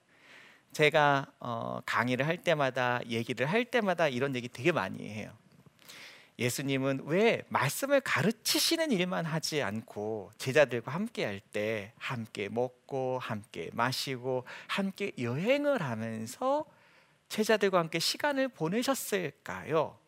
제가 0.73 1.27
어, 1.41 1.81
강의를 1.87 2.27
할 2.27 2.37
때마다 2.37 3.01
얘기를 3.07 3.47
할 3.47 3.65
때마다 3.65 4.09
이런 4.09 4.37
얘기 4.37 4.49
되게 4.49 4.73
많이 4.73 5.09
해요. 5.09 5.33
예수님은 6.39 7.03
왜 7.05 7.43
말씀을 7.49 8.01
가르치시는 8.03 8.93
일만 8.93 9.25
하지 9.25 9.63
않고 9.63 10.31
제자들과 10.39 10.93
함께 10.93 11.25
할 11.25 11.41
때 11.53 11.93
함께 11.97 12.49
먹고 12.49 13.19
함께 13.19 13.71
마시고 13.73 14.45
함께 14.67 15.13
여행을 15.19 15.81
하면서 15.81 16.67
제자들과 17.29 17.79
함께 17.79 17.99
시간을 17.99 18.49
보내셨을까요? 18.49 19.99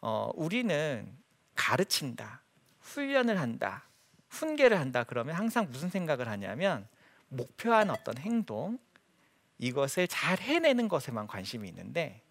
어, 0.00 0.30
우리는 0.34 1.12
가르친다, 1.54 2.42
훈련을 2.80 3.40
한다, 3.40 3.84
훈계를 4.28 4.78
한다 4.78 5.04
그러면 5.04 5.34
항상 5.34 5.68
무슨 5.70 5.90
생각을 5.90 6.28
하냐면 6.28 6.86
목표한 7.28 7.90
어떤 7.90 8.16
행동 8.18 8.78
이것을 9.58 10.08
잘 10.08 10.40
해내는 10.40 10.88
것에만 10.88 11.26
관심이 11.26 11.68
있는데 11.68 12.22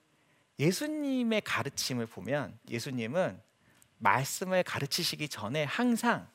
예수님의 0.62 1.42
가르침을 1.42 2.06
보면 2.06 2.58
예수님은 2.70 3.42
말씀을 3.98 4.62
가르치시기 4.62 5.28
전에 5.28 5.64
항상 5.64 6.30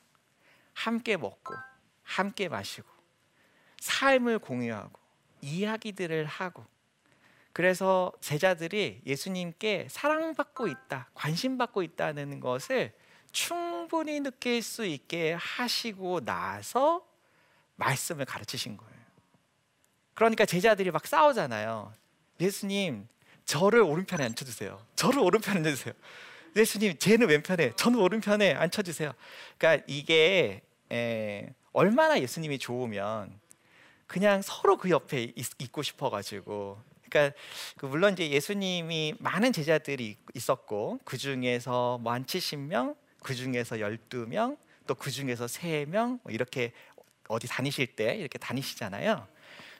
함께 0.72 1.16
먹고 1.16 1.54
함께 2.02 2.48
마시고 2.48 2.88
삶을 3.80 4.40
공유하고 4.40 4.98
이야기들을 5.42 6.26
하고 6.26 6.66
그래서 7.52 8.12
제자들이 8.20 9.00
예수님께 9.06 9.86
사랑받고 9.88 10.66
있다, 10.66 11.08
관심받고 11.14 11.82
있다는 11.84 12.40
것을 12.40 12.92
충분히 13.30 14.20
느낄 14.20 14.60
수 14.60 14.84
있게 14.84 15.34
하시고 15.34 16.24
나서 16.24 17.06
말씀을 17.76 18.24
가르치신 18.24 18.76
거예요. 18.76 18.96
그러니까 20.14 20.44
제자들이 20.44 20.90
막 20.90 21.06
싸우잖아요. 21.06 21.94
예수님, 22.40 23.08
저를 23.46 23.80
오른편에 23.80 24.24
앉혀주세요. 24.24 24.84
저를 24.96 25.20
오른편에 25.20 25.58
앉혀주세요. 25.58 25.94
예수님, 26.56 26.98
쟤는 26.98 27.28
왼편에, 27.28 27.72
저는 27.76 27.98
오른편에 27.98 28.54
앉혀주세요. 28.54 29.12
그러니까 29.58 29.84
이게 29.86 30.62
에, 30.90 31.52
얼마나 31.72 32.20
예수님이 32.20 32.58
좋으면 32.58 33.38
그냥 34.06 34.40
서로 34.42 34.76
그 34.76 34.90
옆에 34.90 35.32
있, 35.34 35.72
고 35.72 35.82
싶어가지고 35.82 36.80
그러니까 37.08 37.36
그 37.76 37.86
물론 37.86 38.12
이제 38.14 38.28
예수님이 38.30 39.14
많은 39.18 39.52
제자들이 39.52 40.16
있었고 40.34 41.00
그 41.04 41.16
중에서 41.18 41.98
뭐 41.98 42.12
한 42.12 42.24
70명, 42.24 42.96
그 43.22 43.34
중에서 43.34 43.76
12명, 43.76 44.56
또 44.86 44.94
그 44.94 45.10
중에서 45.10 45.46
3명 45.46 46.20
뭐 46.22 46.32
이렇게 46.32 46.72
어디 47.28 47.48
다니실 47.48 47.88
때 47.96 48.16
이렇게 48.16 48.38
다니시잖아요. 48.38 49.26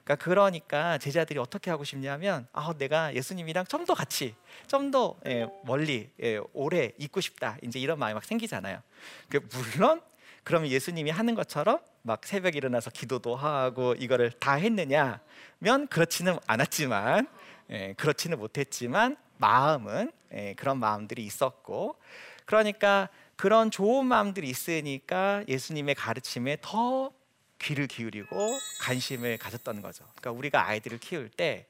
그러니까 0.07 0.25
그러니까 0.25 0.99
제자들이 0.99 1.41
어떻게 1.41 1.69
하고 1.69 1.83
싶냐면 1.83 2.47
아 2.53 2.73
내가 2.79 3.13
예수님이랑 3.15 3.67
좀 3.67 3.87
더 3.87 3.95
같이 3.95 4.35
좀더 4.69 5.17
예, 5.27 5.47
멀리 5.65 6.11
예, 6.23 6.41
오래 6.53 6.93
있고 6.99 7.21
싶다 7.21 7.57
이제 7.63 7.79
이런 7.79 7.99
마음이 7.99 8.15
막 8.15 8.25
생기잖아요. 8.25 8.81
그 9.29 9.41
물론 9.53 10.01
그러면 10.45 10.71
예수님이 10.71 11.11
하는 11.11 11.35
것처럼 11.35 11.81
막 12.03 12.25
새벽에 12.25 12.57
일어나서 12.57 12.91
기도도 12.91 13.35
하고 13.35 13.95
이거를 13.95 14.31
다 14.31 14.55
했느냐면 14.55 15.89
그렇지는 15.91 16.39
않았지만 16.47 17.27
예, 17.71 17.95
그렇지는 17.97 18.39
못했지만 18.39 19.17
마음은 19.39 20.13
예, 20.33 20.55
그런 20.55 20.79
마음들이 20.79 21.25
있었고 21.25 21.97
그러니까 22.45 23.09
그런 23.35 23.73
좋은 23.73 24.07
마음들이 24.07 24.49
있으니까 24.49 25.43
예수님의 25.49 25.97
가르침에 25.97 26.59
더 26.61 27.11
귀를 27.59 27.87
기울이고 27.87 28.59
관심을 28.81 29.39
가졌던 29.39 29.83
거죠. 29.83 30.05
그러니까 30.17 30.33
우리가 30.33 30.67
아이들을 30.69 30.99
키울 30.99 31.29
때 31.29 31.67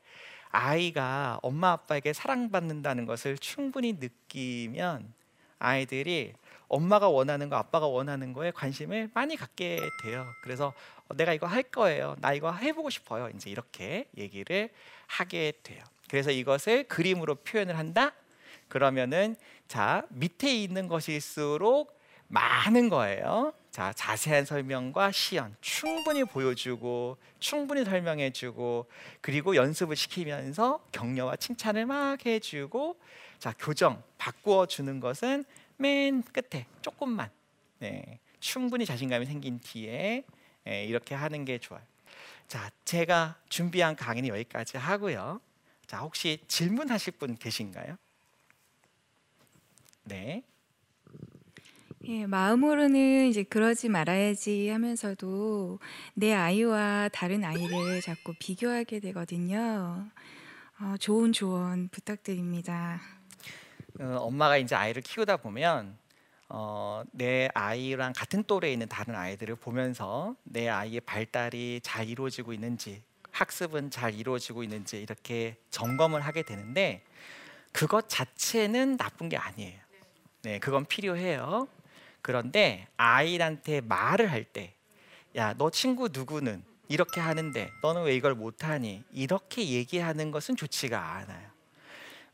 아이가 0.50 1.38
엄마 1.42 1.72
아빠에게 1.72 2.12
사랑받는다는 2.12 3.06
것을 3.06 3.38
충분히 3.38 3.94
느끼면 3.94 5.12
아이들이 5.58 6.34
엄마가 6.68 7.08
원하는 7.08 7.48
거, 7.48 7.56
아빠가 7.56 7.86
원하는 7.86 8.32
거에 8.32 8.50
관심을 8.50 9.10
많이 9.14 9.36
갖게 9.36 9.80
돼요. 10.02 10.26
그래서 10.42 10.72
내가 11.14 11.32
이거 11.32 11.46
할 11.46 11.62
거예요. 11.62 12.16
나 12.20 12.32
이거 12.32 12.52
해보고 12.52 12.90
싶어요. 12.90 13.30
이제 13.34 13.50
이렇게 13.50 14.08
얘기를 14.16 14.70
하게 15.06 15.52
돼요. 15.62 15.82
그래서 16.08 16.30
이것을 16.30 16.84
그림으로 16.84 17.36
표현을 17.36 17.78
한다. 17.78 18.12
그러면은 18.68 19.36
자 19.68 20.04
밑에 20.10 20.54
있는 20.54 20.88
것일수록 20.88 21.96
많은 22.28 22.88
거예요. 22.88 23.52
자 23.70 23.92
자세한 23.92 24.46
설명과 24.46 25.12
시연 25.12 25.54
충분히 25.60 26.24
보여주고 26.24 27.18
충분히 27.38 27.84
설명해주고 27.84 28.86
그리고 29.20 29.54
연습을 29.54 29.96
시키면서 29.96 30.80
격려와 30.92 31.36
칭찬을 31.36 31.86
막 31.86 32.24
해주고 32.24 32.96
자 33.38 33.54
교정 33.58 34.02
바꾸어 34.16 34.66
주는 34.66 34.98
것은 34.98 35.44
맨 35.76 36.22
끝에 36.22 36.66
조금만 36.80 37.30
네, 37.78 38.18
충분히 38.40 38.86
자신감이 38.86 39.26
생긴 39.26 39.60
뒤에 39.60 40.24
네, 40.64 40.84
이렇게 40.84 41.14
하는 41.14 41.44
게 41.44 41.58
좋아요. 41.58 41.82
자 42.48 42.70
제가 42.84 43.36
준비한 43.48 43.94
강의는 43.94 44.30
여기까지 44.30 44.78
하고요. 44.78 45.40
자 45.86 45.98
혹시 45.98 46.38
질문하실 46.48 47.14
분 47.18 47.36
계신가요? 47.36 47.96
네. 50.04 50.42
예, 52.08 52.24
마음으로는 52.24 53.26
이제 53.26 53.42
그러지 53.42 53.88
말아야지 53.88 54.68
하면서도 54.68 55.80
내 56.14 56.32
아이와 56.32 57.08
다른 57.12 57.42
아이를 57.42 58.00
자꾸 58.00 58.32
비교하게 58.38 59.00
되거든요. 59.00 60.06
어, 60.78 60.94
좋은 61.00 61.32
조언 61.32 61.88
부탁드립니다. 61.88 63.00
어, 63.98 64.18
엄마가 64.20 64.56
이제 64.56 64.76
아이를 64.76 65.02
키우다 65.02 65.38
보면 65.38 65.98
어, 66.48 67.02
내 67.10 67.48
아이랑 67.54 68.12
같은 68.14 68.44
또래에 68.44 68.72
있는 68.72 68.88
다른 68.88 69.16
아이들을 69.16 69.56
보면서 69.56 70.36
내 70.44 70.68
아이의 70.68 71.00
발달이 71.00 71.80
잘 71.82 72.08
이루어지고 72.08 72.52
있는지 72.52 73.02
학습은 73.32 73.90
잘 73.90 74.14
이루어지고 74.14 74.62
있는지 74.62 75.00
이렇게 75.02 75.56
점검을 75.70 76.20
하게 76.20 76.42
되는데 76.44 77.02
그것 77.72 78.08
자체는 78.08 78.96
나쁜 78.96 79.28
게 79.28 79.36
아니에요. 79.36 79.80
네, 80.42 80.60
그건 80.60 80.84
필요해요. 80.84 81.66
그런데 82.26 82.88
아이한테 82.96 83.80
말을 83.82 84.32
할 84.32 84.42
때, 84.42 84.74
야, 85.36 85.54
너 85.56 85.70
친구 85.70 86.08
누구는 86.12 86.64
이렇게 86.88 87.20
하는데 87.20 87.70
너는 87.84 88.02
왜 88.02 88.16
이걸 88.16 88.34
못하니? 88.34 89.04
이렇게 89.12 89.68
얘기하는 89.68 90.32
것은 90.32 90.56
좋지가 90.56 91.00
않아요. 91.18 91.48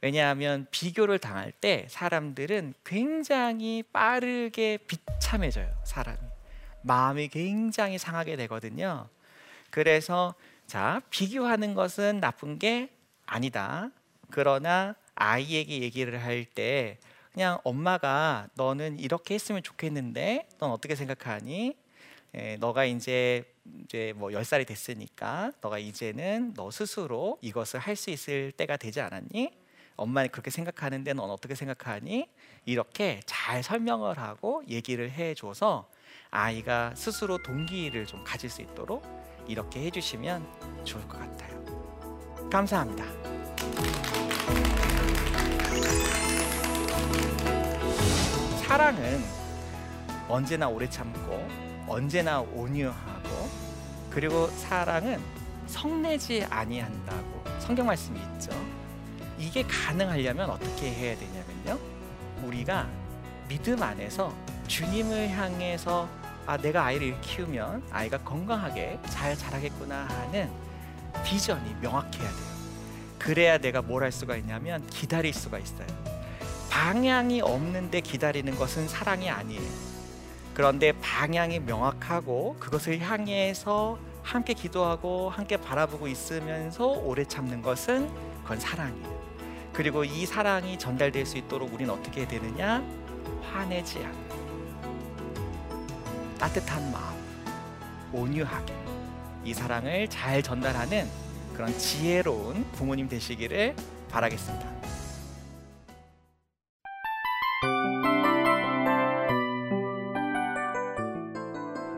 왜냐하면 0.01 0.67
비교를 0.71 1.19
당할 1.19 1.53
때 1.53 1.87
사람들은 1.91 2.73
굉장히 2.87 3.83
빠르게 3.93 4.79
비참해져요. 4.79 5.71
사람이 5.85 6.19
마음이 6.81 7.29
굉장히 7.29 7.99
상하게 7.99 8.37
되거든요. 8.37 9.11
그래서 9.69 10.35
자 10.67 11.03
비교하는 11.11 11.75
것은 11.75 12.19
나쁜 12.19 12.59
게 12.59 12.89
아니다. 13.27 13.91
그러나 14.31 14.95
아이에게 15.17 15.83
얘기를 15.83 16.25
할 16.25 16.47
때 16.47 16.97
그냥 17.33 17.59
엄마가 17.65 18.49
너는 18.55 18.99
이렇게 18.99 19.35
했으면 19.35 19.63
좋겠는데 19.63 20.49
넌 20.59 20.71
어떻게 20.71 20.95
생각하니? 20.95 21.77
에, 22.35 22.57
너가 22.59 22.85
이제 22.85 23.45
이제 23.85 24.13
뭐 24.17 24.31
10살이 24.31 24.67
됐으니까 24.67 25.53
너가 25.61 25.79
이제는 25.79 26.55
너 26.55 26.71
스스로 26.71 27.39
이것을 27.43 27.81
할 27.81 27.97
수 27.97 28.11
있을 28.11 28.53
때가 28.53 28.77
되지 28.77 29.01
않았니? 29.01 29.53
엄마는 29.97 30.31
그렇게 30.31 30.51
생각하는데 30.51 31.13
넌 31.15 31.31
어떻게 31.31 31.55
생각하니? 31.55 32.29
이렇게 32.65 33.21
잘 33.27 33.63
설명을 33.63 34.19
하고 34.19 34.63
얘기를 34.69 35.11
해 35.11 35.35
줘서 35.35 35.89
아이가 36.31 36.95
스스로 36.95 37.39
동기를 37.43 38.07
좀 38.07 38.25
가질 38.25 38.49
수 38.51 38.63
있도록 38.63 39.05
이렇게 39.47 39.81
해 39.81 39.91
주시면 39.91 40.85
좋을 40.85 41.07
것 41.09 41.19
같아요. 41.19 41.63
감사합니다. 42.51 43.42
사랑은 48.73 49.23
언제나 50.31 50.67
오래 50.67 50.89
참고 50.89 51.47
언제나 51.87 52.41
온유하고 52.41 53.51
그리고 54.09 54.47
사랑은 54.47 55.21
성내지 55.67 56.47
아니한다고 56.49 57.45
성경 57.59 57.85
말씀이 57.85 58.19
있죠. 58.19 58.51
이게 59.37 59.63
가능하려면 59.65 60.49
어떻게 60.49 60.91
해야 60.91 61.15
되냐면요. 61.19 61.79
우리가 62.45 62.89
믿음 63.47 63.83
안에서 63.83 64.35
주님을 64.69 65.29
향해서 65.29 66.09
아 66.47 66.57
내가 66.57 66.87
아이를 66.87 67.21
키우면 67.21 67.83
아이가 67.91 68.17
건강하게 68.17 68.99
잘 69.11 69.37
자라겠구나 69.37 70.07
하는 70.09 70.51
비전이 71.23 71.75
명확해야 71.83 72.11
돼요. 72.27 72.53
그래야 73.19 73.59
내가 73.59 73.83
뭘 73.83 74.03
할 74.03 74.11
수가 74.11 74.35
있냐면 74.37 74.87
기다릴 74.87 75.35
수가 75.35 75.59
있어요. 75.59 76.12
방향이 76.73 77.43
없는데 77.43 78.01
기다리는 78.01 78.57
것은 78.57 78.89
사랑이 78.89 79.29
아니에요. 79.29 79.61
그런데 80.55 80.93
방향이 81.03 81.61
명확하고 81.61 82.57
그것을 82.59 82.99
향해서 82.99 83.99
함께 84.23 84.55
기도하고 84.55 85.29
함께 85.29 85.59
바라보고 85.59 86.09
있으면서 86.09 86.87
오래 86.87 87.27
참는 87.27 87.61
것은 87.61 88.09
그건 88.43 88.59
사랑이에요. 88.59 89.23
그리고 89.75 90.03
이 90.03 90.25
사랑이 90.25 90.79
전달될 90.79 91.27
수 91.27 91.37
있도록 91.37 91.75
우리는 91.75 91.93
어떻게 91.93 92.27
되느냐? 92.27 92.83
화내지 93.43 93.99
않고 93.99 94.37
따뜻한 96.39 96.91
마음, 96.91 97.19
온유하게 98.15 98.75
이 99.45 99.53
사랑을 99.53 100.09
잘 100.09 100.43
전달하는 100.43 101.07
그런 101.53 101.77
지혜로운 101.77 102.65
부모님 102.73 103.11
되시기를 103.11 103.77
바라겠습니다. 104.11 105.02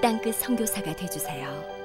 땅끝 0.00 0.34
성교사가 0.36 0.94
되주세요 0.96 1.79